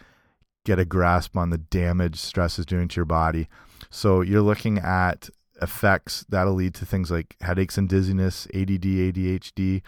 get 0.64 0.78
a 0.78 0.84
grasp 0.84 1.36
on 1.36 1.50
the 1.50 1.58
damage 1.58 2.16
stress 2.16 2.58
is 2.58 2.66
doing 2.66 2.88
to 2.88 2.96
your 2.96 3.04
body. 3.04 3.48
So 3.90 4.20
you're 4.20 4.42
looking 4.42 4.78
at 4.78 5.28
effects 5.62 6.24
that'll 6.28 6.54
lead 6.54 6.74
to 6.74 6.86
things 6.86 7.10
like 7.10 7.36
headaches 7.40 7.78
and 7.78 7.88
dizziness, 7.88 8.46
ADD, 8.54 8.82
ADHD, 8.82 9.82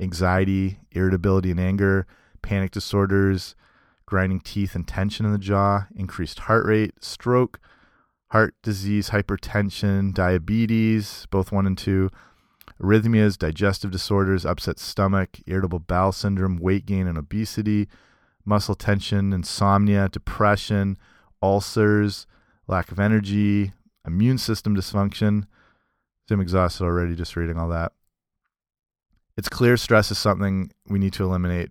anxiety, 0.00 0.78
irritability 0.92 1.50
and 1.50 1.60
anger, 1.60 2.06
panic 2.42 2.70
disorders, 2.70 3.54
grinding 4.06 4.40
teeth 4.40 4.74
and 4.74 4.86
tension 4.86 5.24
in 5.24 5.32
the 5.32 5.38
jaw, 5.38 5.86
increased 5.96 6.40
heart 6.40 6.66
rate, 6.66 7.02
stroke, 7.02 7.60
heart 8.30 8.54
disease, 8.62 9.10
hypertension, 9.10 10.12
diabetes, 10.12 11.26
both 11.30 11.52
one 11.52 11.66
and 11.66 11.78
two, 11.78 12.10
arrhythmias, 12.80 13.38
digestive 13.38 13.90
disorders, 13.90 14.44
upset 14.44 14.78
stomach, 14.78 15.38
irritable 15.46 15.78
bowel 15.78 16.12
syndrome, 16.12 16.56
weight 16.56 16.86
gain 16.86 17.06
and 17.06 17.18
obesity, 17.18 17.88
muscle 18.44 18.74
tension, 18.74 19.32
insomnia, 19.32 20.08
depression, 20.08 20.98
ulcers, 21.42 22.26
lack 22.66 22.90
of 22.90 22.98
energy, 22.98 23.72
immune 24.06 24.38
system 24.38 24.76
dysfunction. 24.76 25.44
I'm 26.30 26.40
exhausted 26.40 26.84
already 26.84 27.14
just 27.14 27.36
reading 27.36 27.58
all 27.58 27.68
that. 27.68 27.92
It's 29.36 29.50
clear 29.50 29.76
stress 29.76 30.10
is 30.10 30.16
something 30.16 30.72
we 30.86 30.98
need 30.98 31.12
to 31.14 31.24
eliminate 31.24 31.68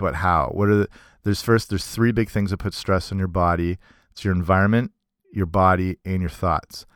but 0.00 0.16
how? 0.16 0.50
What 0.52 0.68
are 0.68 0.76
the 0.76 0.88
there's 1.22 1.42
first 1.42 1.68
there's 1.68 1.86
three 1.86 2.12
big 2.12 2.30
things 2.30 2.50
that 2.50 2.56
put 2.58 2.74
stress 2.74 3.12
on 3.12 3.18
your 3.18 3.28
body. 3.28 3.78
It's 4.10 4.24
your 4.24 4.34
environment, 4.34 4.92
your 5.32 5.46
body, 5.46 5.98
and 6.04 6.20
your 6.20 6.30
thoughts. 6.30 6.86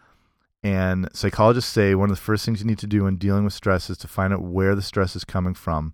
And 0.62 1.08
psychologists 1.12 1.70
say 1.70 1.94
one 1.94 2.10
of 2.10 2.16
the 2.16 2.22
first 2.22 2.44
things 2.44 2.60
you 2.60 2.66
need 2.66 2.78
to 2.78 2.86
do 2.86 3.04
when 3.04 3.16
dealing 3.16 3.44
with 3.44 3.52
stress 3.52 3.90
is 3.90 3.98
to 3.98 4.08
find 4.08 4.32
out 4.32 4.42
where 4.42 4.74
the 4.74 4.82
stress 4.82 5.14
is 5.14 5.24
coming 5.24 5.54
from. 5.54 5.92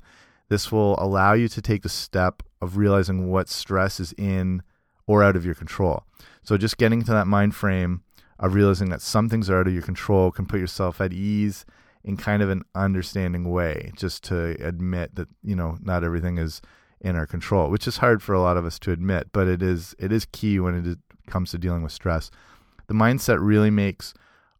This 0.49 0.71
will 0.71 0.99
allow 1.01 1.33
you 1.33 1.49
to 1.49 1.61
take 1.61 1.83
the 1.83 1.89
step 1.89 2.43
of 2.63 2.77
realizing 2.77 3.31
what 3.31 3.49
stress 3.49 3.99
is 3.99 4.15
in 4.17 4.63
or 5.07 5.25
out 5.25 5.35
of 5.35 5.45
your 5.45 5.57
control. 5.57 6.05
So 6.45 6.57
just 6.57 6.79
getting 6.79 7.03
to 7.03 7.13
that 7.13 7.27
mind 7.27 7.57
frame 7.57 8.03
of 8.39 8.55
realizing 8.55 8.91
that 8.91 9.03
some 9.03 9.29
things 9.29 9.51
are 9.51 9.61
out 9.61 9.67
of 9.67 9.73
your 9.73 9.83
control 9.83 10.31
can 10.31 10.47
put 10.47 10.61
yourself 10.61 11.01
at 11.01 11.13
ease 11.13 11.67
in 12.03 12.17
kind 12.17 12.43
of 12.43 12.49
an 12.49 12.63
understanding 12.75 13.51
way, 13.51 13.93
just 13.97 14.25
to 14.25 14.57
admit 14.65 15.17
that, 15.17 15.29
you 15.43 15.55
know, 15.55 15.77
not 15.83 16.05
everything 16.05 16.39
is 16.39 16.63
in 17.01 17.17
our 17.17 17.27
control, 17.27 17.71
which 17.71 17.87
is 17.87 17.99
hard 17.99 18.23
for 18.23 18.35
a 18.35 18.41
lot 18.41 18.57
of 18.57 18.65
us 18.65 18.79
to 18.81 18.93
admit, 18.93 19.29
but 19.33 19.49
it 19.49 19.63
is 19.63 19.95
it 19.99 20.13
is 20.13 20.27
key 20.27 20.61
when 20.61 20.75
it 20.75 20.99
comes 21.31 21.51
to 21.51 21.59
dealing 21.59 21.83
with 21.83 21.93
stress. 21.93 22.31
The 22.89 22.95
mindset 22.95 23.39
really 23.41 23.71
makes 23.71 24.13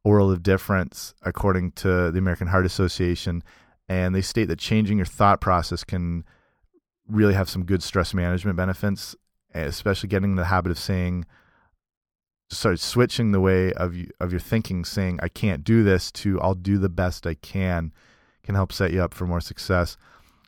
a 0.05 0.09
world 0.09 0.33
of 0.33 0.43
difference, 0.43 1.15
according 1.23 1.73
to 1.73 2.11
the 2.11 2.19
American 2.19 2.47
Heart 2.47 2.65
Association, 2.65 3.43
and 3.89 4.15
they 4.15 4.23
state 4.23 4.47
that 4.47 4.59
changing 4.59 4.99
your 4.99 5.07
thought 5.07 5.41
process 5.41 5.85
can 5.85 6.25
really 7.09 7.35
have 7.35 7.51
some 7.51 7.65
good 7.65 7.83
stress 7.83 8.15
management 8.15 8.57
benefits, 8.57 9.17
especially 9.53 10.09
getting 10.09 10.31
in 10.31 10.37
the 10.37 10.45
habit 10.45 10.71
of 10.71 10.79
saying 10.79 11.27
start 12.51 12.81
switching 12.81 13.33
the 13.33 13.41
way 13.41 13.73
of 13.75 13.95
of 14.19 14.33
your 14.33 14.41
thinking 14.41 14.85
saying 14.85 15.21
I 15.23 15.29
can't 15.29 15.63
do 15.63 15.85
this 15.85 16.11
to 16.13 16.41
I'll 16.41 16.55
do 16.55 16.79
the 16.79 16.89
best 16.89 17.27
I 17.27 17.35
can 17.35 17.93
can 18.43 18.55
help 18.55 18.73
set 18.73 18.93
you 18.93 19.03
up 19.03 19.15
for 19.15 19.27
more 19.27 19.41
success. 19.41 19.97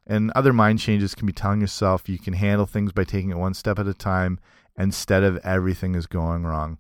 And 0.07 0.33
other 0.35 0.53
mind 0.53 0.81
changes 0.81 1.15
can 1.15 1.27
be 1.27 1.33
telling 1.33 1.61
yourself 1.61 2.09
you 2.09 2.19
can 2.19 2.35
handle 2.35 2.67
things 2.67 2.93
by 2.93 3.05
taking 3.05 3.31
it 3.31 3.39
one 3.39 3.55
step 3.55 3.79
at 3.79 3.87
a 3.87 3.95
time 3.95 4.41
instead 4.77 5.23
of 5.23 5.39
everything 5.39 5.95
is 5.95 6.07
going 6.07 6.45
wrong. 6.45 6.79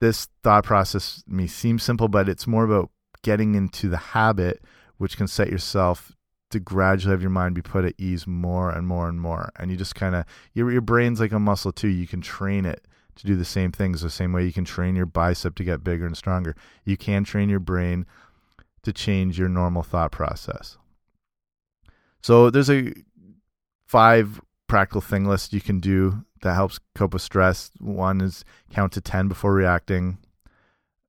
This 0.00 0.28
thought 0.42 0.64
process 0.64 1.22
may 1.26 1.46
seem 1.46 1.78
simple, 1.78 2.08
but 2.08 2.28
it's 2.28 2.46
more 2.46 2.64
about 2.64 2.90
getting 3.22 3.54
into 3.54 3.88
the 3.88 3.96
habit, 3.98 4.64
which 4.96 5.16
can 5.16 5.28
set 5.28 5.50
yourself 5.50 6.12
to 6.50 6.58
gradually 6.58 7.12
have 7.12 7.20
your 7.20 7.30
mind 7.30 7.54
be 7.54 7.62
put 7.62 7.84
at 7.84 7.94
ease 7.96 8.26
more 8.26 8.70
and 8.70 8.86
more 8.86 9.08
and 9.08 9.20
more. 9.20 9.52
And 9.56 9.70
you 9.70 9.76
just 9.76 9.94
kind 9.94 10.14
of, 10.14 10.24
your, 10.52 10.72
your 10.72 10.80
brain's 10.80 11.20
like 11.20 11.32
a 11.32 11.38
muscle 11.38 11.70
too. 11.70 11.88
You 11.88 12.08
can 12.08 12.20
train 12.20 12.64
it 12.64 12.86
to 13.16 13.26
do 13.26 13.36
the 13.36 13.44
same 13.44 13.70
things 13.70 14.00
the 14.00 14.10
same 14.10 14.32
way 14.32 14.44
you 14.44 14.52
can 14.52 14.64
train 14.64 14.96
your 14.96 15.06
bicep 15.06 15.54
to 15.56 15.64
get 15.64 15.84
bigger 15.84 16.06
and 16.06 16.16
stronger. 16.16 16.56
You 16.84 16.96
can 16.96 17.22
train 17.22 17.48
your 17.48 17.60
brain 17.60 18.06
to 18.82 18.92
change 18.92 19.38
your 19.38 19.48
normal 19.48 19.82
thought 19.82 20.10
process. 20.10 20.78
So 22.20 22.50
there's 22.50 22.70
a 22.70 22.92
five 23.86 24.40
practical 24.66 25.00
thing 25.00 25.24
list 25.24 25.52
you 25.52 25.60
can 25.60 25.80
do 25.80 26.24
that 26.42 26.54
helps 26.54 26.78
cope 26.94 27.12
with 27.12 27.22
stress. 27.22 27.70
One 27.78 28.20
is 28.20 28.44
count 28.70 28.92
to 28.92 29.00
10 29.00 29.28
before 29.28 29.52
reacting. 29.52 30.18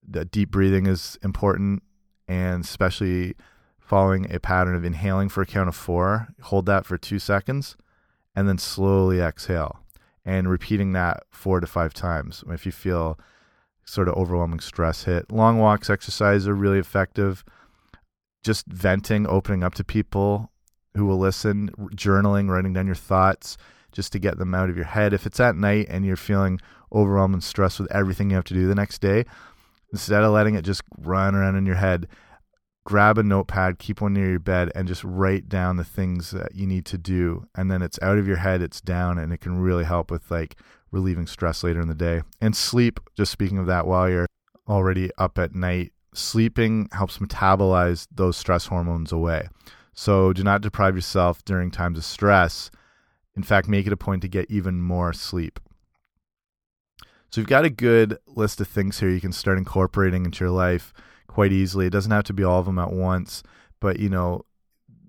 The 0.07 0.25
deep 0.25 0.51
breathing 0.51 0.87
is 0.87 1.17
important 1.23 1.83
and 2.27 2.63
especially 2.63 3.35
following 3.79 4.33
a 4.33 4.39
pattern 4.39 4.75
of 4.75 4.85
inhaling 4.85 5.29
for 5.29 5.41
a 5.41 5.45
count 5.45 5.67
of 5.67 5.75
4, 5.75 6.29
hold 6.43 6.65
that 6.65 6.85
for 6.85 6.97
2 6.97 7.19
seconds 7.19 7.75
and 8.35 8.47
then 8.47 8.57
slowly 8.57 9.19
exhale 9.19 9.79
and 10.25 10.49
repeating 10.49 10.93
that 10.93 11.23
4 11.29 11.59
to 11.59 11.67
5 11.67 11.93
times 11.93 12.43
if 12.49 12.65
you 12.65 12.71
feel 12.71 13.19
sort 13.85 14.07
of 14.07 14.15
overwhelming 14.15 14.59
stress 14.59 15.03
hit. 15.03 15.31
Long 15.31 15.57
walks 15.57 15.89
exercise 15.89 16.47
are 16.47 16.55
really 16.55 16.79
effective. 16.79 17.43
Just 18.43 18.65
venting, 18.67 19.27
opening 19.27 19.63
up 19.63 19.73
to 19.75 19.83
people 19.83 20.50
who 20.95 21.05
will 21.05 21.17
listen, 21.17 21.69
journaling, 21.95 22.49
writing 22.49 22.73
down 22.73 22.85
your 22.85 22.95
thoughts 22.95 23.57
just 23.91 24.11
to 24.13 24.19
get 24.19 24.37
them 24.37 24.53
out 24.53 24.69
of 24.69 24.75
your 24.75 24.85
head. 24.85 25.13
If 25.13 25.25
it's 25.25 25.39
at 25.39 25.55
night 25.55 25.87
and 25.89 26.05
you're 26.05 26.15
feeling 26.15 26.59
overwhelmed 26.93 27.33
and 27.33 27.43
stressed 27.43 27.79
with 27.79 27.91
everything 27.91 28.29
you 28.29 28.35
have 28.35 28.45
to 28.45 28.53
do 28.53 28.67
the 28.67 28.75
next 28.75 28.99
day, 28.99 29.25
instead 29.91 30.23
of 30.23 30.31
letting 30.31 30.55
it 30.55 30.63
just 30.63 30.81
run 30.97 31.35
around 31.35 31.55
in 31.55 31.65
your 31.65 31.75
head, 31.75 32.07
grab 32.83 33.17
a 33.17 33.23
notepad, 33.23 33.79
keep 33.79 34.01
one 34.01 34.13
near 34.13 34.29
your 34.29 34.39
bed, 34.39 34.71
and 34.75 34.87
just 34.87 35.03
write 35.03 35.47
down 35.47 35.77
the 35.77 35.83
things 35.83 36.31
that 36.31 36.55
you 36.55 36.65
need 36.65 36.85
to 36.85 36.97
do. 36.97 37.45
And 37.55 37.71
then 37.71 37.81
it's 37.81 37.99
out 38.01 38.17
of 38.17 38.27
your 38.27 38.37
head, 38.37 38.61
it's 38.61 38.81
down, 38.81 39.17
and 39.17 39.31
it 39.31 39.41
can 39.41 39.59
really 39.59 39.83
help 39.83 40.09
with 40.11 40.29
like 40.31 40.55
relieving 40.91 41.27
stress 41.27 41.63
later 41.63 41.81
in 41.81 41.87
the 41.87 41.95
day. 41.95 42.21
And 42.39 42.55
sleep, 42.55 42.99
just 43.15 43.31
speaking 43.31 43.57
of 43.57 43.67
that, 43.67 43.87
while 43.87 44.09
you're 44.09 44.27
already 44.67 45.11
up 45.17 45.37
at 45.37 45.55
night, 45.55 45.93
sleeping 46.13 46.89
helps 46.91 47.17
metabolize 47.19 48.07
those 48.11 48.37
stress 48.37 48.65
hormones 48.65 49.11
away. 49.11 49.47
So 49.93 50.33
do 50.33 50.43
not 50.43 50.61
deprive 50.61 50.95
yourself 50.95 51.43
during 51.43 51.71
times 51.71 51.97
of 51.97 52.05
stress. 52.05 52.71
In 53.35 53.43
fact, 53.43 53.67
make 53.67 53.87
it 53.87 53.93
a 53.93 53.97
point 53.97 54.21
to 54.21 54.27
get 54.27 54.49
even 54.49 54.81
more 54.81 55.13
sleep. 55.13 55.59
So 57.29 57.39
you've 57.39 57.47
got 57.47 57.65
a 57.65 57.69
good 57.69 58.17
list 58.27 58.59
of 58.59 58.67
things 58.67 58.99
here 58.99 59.09
you 59.09 59.21
can 59.21 59.31
start 59.31 59.57
incorporating 59.57 60.25
into 60.25 60.43
your 60.43 60.51
life 60.51 60.93
quite 61.27 61.53
easily. 61.53 61.85
It 61.87 61.91
doesn't 61.91 62.11
have 62.11 62.25
to 62.25 62.33
be 62.33 62.43
all 62.43 62.59
of 62.59 62.65
them 62.65 62.77
at 62.77 62.91
once, 62.91 63.41
but 63.79 63.99
you 63.99 64.09
know, 64.09 64.45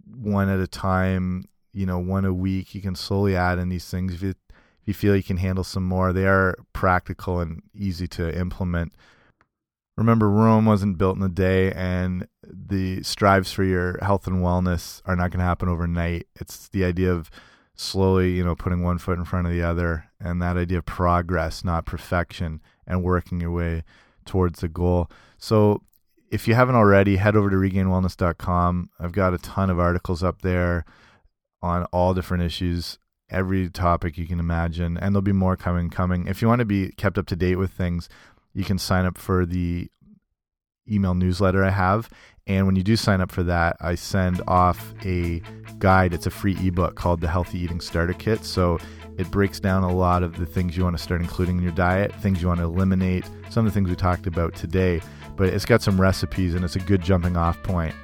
one 0.07 0.49
at 0.49 0.61
a 0.61 0.69
time, 0.69 1.49
you 1.73 1.85
know, 1.85 1.99
one 1.99 2.25
a 2.25 2.33
week. 2.33 2.75
You 2.75 2.81
can 2.81 2.95
slowly 2.95 3.35
add 3.35 3.59
in 3.59 3.71
these 3.71 3.89
things 3.89 4.15
if 4.15 4.23
you, 4.23 4.31
if 4.31 4.87
you 4.87 4.95
feel 4.95 5.17
you 5.17 5.23
can 5.23 5.39
handle 5.39 5.65
some 5.65 5.85
more. 5.85 6.13
They 6.13 6.27
are 6.27 6.57
practical 6.73 7.41
and 7.41 7.63
easy 7.75 8.07
to 8.09 8.39
implement. 8.39 8.93
Remember, 9.97 10.31
Rome 10.31 10.65
wasn't 10.65 10.97
built 10.99 11.17
in 11.17 11.23
a 11.23 11.29
day, 11.29 11.71
and 11.73 12.27
the 12.43 13.03
strives 13.03 13.53
for 13.53 13.63
your 13.63 13.99
health 14.03 14.27
and 14.27 14.43
wellness 14.43 15.03
are 15.05 15.17
not 15.17 15.31
going 15.31 15.41
to 15.41 15.45
happen 15.45 15.69
overnight. 15.69 16.27
It's 16.35 16.69
the 16.69 16.85
idea 16.85 17.13
of 17.13 17.31
slowly, 17.75 18.33
you 18.33 18.45
know, 18.45 18.55
putting 18.55 18.83
one 18.83 18.99
foot 18.99 19.19
in 19.19 19.25
front 19.25 19.47
of 19.47 19.53
the 19.53 19.63
other, 19.63 20.07
and 20.19 20.41
that 20.41 20.57
idea 20.57 20.79
of 20.79 20.87
progress, 20.87 21.63
not 21.63 21.85
perfection, 21.85 22.63
and 22.87 23.03
working 23.03 23.41
your 23.41 23.51
way 23.51 23.85
towards 24.25 24.61
the 24.61 24.69
goal. 24.69 25.11
So, 25.37 25.83
if 26.31 26.49
you 26.49 26.55
haven't 26.55 26.77
already, 26.77 27.17
head 27.17 27.37
over 27.37 27.51
to 27.51 27.57
regainedwellness.com. 27.57 28.91
I've 28.99 29.13
got 29.13 29.35
a 29.35 29.39
ton 29.39 29.69
of 29.69 29.79
articles 29.79 30.23
up 30.23 30.41
there 30.41 30.87
on 31.61 31.85
all 31.87 32.15
different 32.15 32.43
issues, 32.43 32.99
every 33.29 33.69
topic 33.69 34.17
you 34.17 34.27
can 34.27 34.41
imagine, 34.41 34.97
and 34.97 35.15
there'll 35.15 35.23
be 35.23 35.33
more 35.33 35.57
coming. 35.57 35.91
Coming. 35.91 36.27
If 36.27 36.41
you 36.41 36.49
want 36.49 36.61
to 36.61 36.65
be 36.65 36.93
kept 36.93 37.19
up 37.19 37.27
to 37.27 37.37
date 37.37 37.57
with 37.57 37.71
things, 37.73 38.09
you 38.55 38.65
can 38.65 38.79
sign 38.79 39.07
up 39.07 39.19
for 39.19 39.47
the 39.47 39.91
email 40.91 41.15
newsletter 41.15 41.65
I 41.65 41.71
have. 41.71 42.09
And 42.47 42.67
when 42.67 42.75
you 42.75 42.83
do 42.83 42.97
sign 42.97 43.21
up 43.21 43.31
for 43.31 43.45
that, 43.45 43.77
I 43.81 43.95
send 43.95 44.41
off 44.49 44.93
a 45.05 45.41
guide. 45.79 46.13
It's 46.13 46.27
a 46.27 46.31
free 46.31 46.57
ebook 46.61 46.97
called 46.97 47.21
the 47.21 47.29
Healthy 47.29 47.59
Eating 47.59 47.81
Starter 47.81 48.15
Kit. 48.15 48.45
So 48.45 48.79
it 49.17 49.31
breaks 49.31 49.61
down 49.61 49.85
a 49.85 49.95
lot 49.95 50.23
of 50.23 50.39
the 50.39 50.47
things 50.47 50.77
you 50.77 50.83
want 50.85 50.97
to 50.97 51.03
start 51.03 51.21
including 51.21 51.59
in 51.59 51.63
your 51.63 51.73
diet, 51.73 52.13
things 52.17 52.43
you 52.43 52.49
want 52.49 52.59
to 52.59 52.65
eliminate, 52.65 53.25
some 53.51 53.65
of 53.65 53.73
the 53.73 53.75
things 53.75 53.89
we 53.89 53.97
talked 53.97 54.27
about 54.27 54.55
today. 54.55 55.01
But 55.37 55.49
it's 55.51 55.65
got 55.65 55.83
some 55.83 56.01
recipes 56.01 56.55
and 56.55 56.65
it's 56.65 56.77
a 56.77 56.81
good 56.81 57.03
jumping 57.03 57.37
off 57.37 57.63
point 57.63 57.95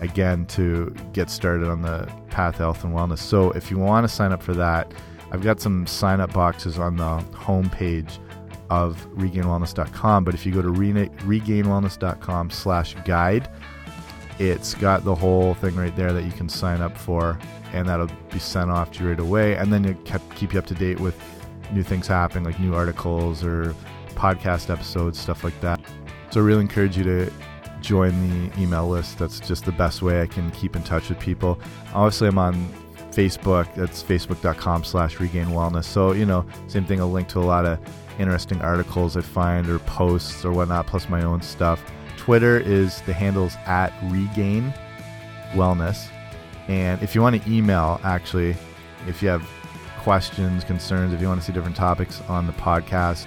again 0.00 0.44
to 0.46 0.94
get 1.12 1.30
started 1.30 1.68
on 1.68 1.82
the 1.82 2.10
path 2.30 2.56
health 2.56 2.82
and 2.84 2.92
wellness. 2.94 3.18
So 3.18 3.52
if 3.52 3.70
you 3.70 3.78
want 3.78 4.04
to 4.04 4.14
sign 4.14 4.32
up 4.32 4.42
for 4.42 4.54
that, 4.54 4.92
I've 5.30 5.42
got 5.42 5.60
some 5.60 5.86
sign 5.86 6.20
up 6.20 6.32
boxes 6.32 6.78
on 6.78 6.96
the 6.96 7.18
home 7.36 7.70
page 7.70 8.18
of 8.70 9.06
regainedwellness.com. 9.14 10.24
But 10.24 10.34
if 10.34 10.44
you 10.46 10.52
go 10.52 10.62
to 10.62 10.70
re- 10.70 10.92
regainedwellness.com 10.92 12.50
slash 12.50 12.94
guide, 13.04 13.48
it's 14.38 14.74
got 14.74 15.04
the 15.04 15.14
whole 15.14 15.54
thing 15.54 15.76
right 15.76 15.94
there 15.96 16.12
that 16.12 16.24
you 16.24 16.32
can 16.32 16.48
sign 16.48 16.80
up 16.80 16.96
for, 16.96 17.38
and 17.72 17.88
that'll 17.88 18.10
be 18.32 18.38
sent 18.38 18.70
off 18.70 18.92
to 18.92 19.04
you 19.04 19.10
right 19.10 19.20
away. 19.20 19.54
And 19.56 19.72
then 19.72 19.84
it 19.84 19.96
keep 20.34 20.52
you 20.52 20.58
up 20.58 20.66
to 20.66 20.74
date 20.74 20.98
with 21.00 21.18
new 21.72 21.82
things 21.82 22.06
happening, 22.06 22.44
like 22.44 22.58
new 22.58 22.74
articles 22.74 23.44
or 23.44 23.74
podcast 24.10 24.70
episodes, 24.70 25.18
stuff 25.18 25.44
like 25.44 25.58
that. 25.60 25.80
So 26.30 26.40
I 26.40 26.44
really 26.44 26.62
encourage 26.62 26.96
you 26.96 27.04
to 27.04 27.30
join 27.80 28.10
the 28.50 28.60
email 28.60 28.88
list. 28.88 29.18
That's 29.18 29.40
just 29.40 29.64
the 29.64 29.72
best 29.72 30.02
way 30.02 30.22
I 30.22 30.26
can 30.26 30.50
keep 30.52 30.74
in 30.74 30.82
touch 30.82 31.08
with 31.08 31.20
people. 31.20 31.60
Obviously, 31.92 32.28
I'm 32.28 32.38
on 32.38 32.54
Facebook. 33.12 33.72
That's 33.74 34.02
facebook.com 34.02 34.84
slash 34.84 35.20
regained 35.20 35.50
wellness. 35.50 35.84
So, 35.84 36.12
you 36.12 36.26
know, 36.26 36.44
same 36.66 36.84
thing, 36.84 37.00
a 37.00 37.06
link 37.06 37.28
to 37.28 37.38
a 37.38 37.40
lot 37.40 37.66
of 37.66 37.78
interesting 38.18 38.60
articles 38.62 39.16
I 39.16 39.20
find 39.20 39.68
or 39.68 39.78
posts 39.80 40.44
or 40.44 40.52
whatnot, 40.52 40.86
plus 40.86 41.08
my 41.08 41.22
own 41.22 41.42
stuff. 41.42 41.82
Twitter 42.16 42.58
is 42.58 43.02
the 43.02 43.12
handles 43.12 43.54
at 43.66 43.92
regained 44.04 44.74
wellness. 45.52 46.08
And 46.68 47.02
if 47.02 47.14
you 47.14 47.20
want 47.20 47.42
to 47.42 47.50
email, 47.50 48.00
actually, 48.02 48.56
if 49.06 49.22
you 49.22 49.28
have 49.28 49.46
questions, 49.98 50.64
concerns, 50.64 51.12
if 51.12 51.20
you 51.20 51.28
want 51.28 51.40
to 51.40 51.46
see 51.46 51.52
different 51.52 51.76
topics 51.76 52.22
on 52.28 52.46
the 52.46 52.52
podcast 52.54 53.26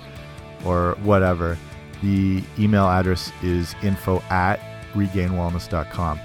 or 0.66 0.96
whatever, 1.04 1.58
the 2.02 2.44
email 2.60 2.86
address 2.86 3.32
is 3.42 3.76
info 3.84 4.20
at 4.30 4.60
regainedwellness.com. 4.94 6.20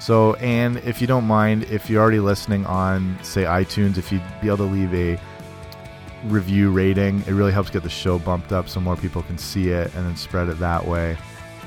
So, 0.00 0.34
and 0.34 0.78
if 0.78 1.00
you 1.00 1.06
don't 1.06 1.24
mind, 1.24 1.64
if 1.64 1.88
you're 1.88 2.02
already 2.02 2.18
listening 2.18 2.66
on, 2.66 3.16
say, 3.22 3.44
iTunes, 3.44 3.98
if 3.98 4.10
you'd 4.10 4.22
be 4.40 4.48
able 4.48 4.56
to 4.58 4.62
leave 4.64 4.92
a 4.94 5.20
review 6.24 6.70
rating. 6.70 7.20
It 7.26 7.32
really 7.32 7.52
helps 7.52 7.70
get 7.70 7.82
the 7.82 7.90
show 7.90 8.18
bumped 8.18 8.52
up 8.52 8.68
so 8.68 8.80
more 8.80 8.96
people 8.96 9.22
can 9.22 9.38
see 9.38 9.70
it 9.70 9.94
and 9.94 10.06
then 10.06 10.16
spread 10.16 10.48
it 10.48 10.58
that 10.58 10.86
way. 10.86 11.16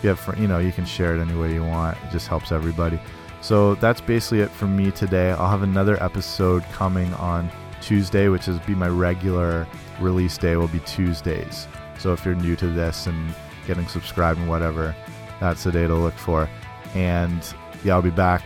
You 0.02 0.10
have, 0.10 0.40
you 0.40 0.48
know, 0.48 0.60
you 0.60 0.72
can 0.72 0.86
share 0.86 1.16
it 1.16 1.22
any 1.22 1.36
way 1.36 1.54
you 1.54 1.64
want. 1.64 1.98
It 2.06 2.12
just 2.12 2.28
helps 2.28 2.52
everybody. 2.52 3.00
So 3.42 3.76
that's 3.76 4.02
basically 4.02 4.42
it 4.42 4.50
for 4.50 4.66
me 4.66 4.92
today. 4.92 5.32
I'll 5.32 5.50
have 5.50 5.64
another 5.64 6.02
episode 6.04 6.64
coming 6.72 7.14
on 7.16 7.50
Tuesday, 7.82 8.28
which 8.28 8.48
is 8.48 8.60
be 8.62 8.76
my 8.76 8.88
regular 8.88 9.68
release 10.00 10.38
day. 10.38 10.56
Will 10.56 10.68
be 10.68 10.80
Tuesdays. 10.80 11.68
So 12.00 12.14
if 12.14 12.26
you're 12.26 12.36
new 12.36 12.56
to 12.56 12.68
this 12.68 13.08
and 13.08 13.34
getting 13.68 13.88
subscribed 13.88 14.40
and 14.40 14.50
whatever, 14.50 14.96
that's 15.40 15.64
the 15.64 15.72
day 15.72 15.88
to 15.88 15.96
look 15.96 16.16
for. 16.16 16.50
And 16.94 17.42
yeah, 17.84 17.94
I'll 17.94 18.02
be 18.02 18.10
back 18.10 18.44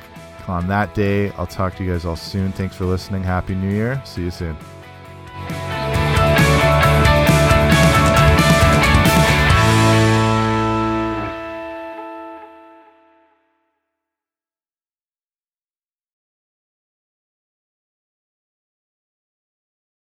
on 0.47 0.67
that 0.67 0.93
day. 0.93 1.29
I'll 1.31 1.47
talk 1.47 1.75
to 1.77 1.83
you 1.83 1.91
guys 1.91 2.05
all 2.05 2.15
soon. 2.15 2.51
Thanks 2.51 2.75
for 2.75 2.85
listening. 2.85 3.23
Happy 3.23 3.55
New 3.55 3.71
Year. 3.71 4.01
See 4.05 4.23
you 4.23 4.31
soon. 4.31 4.57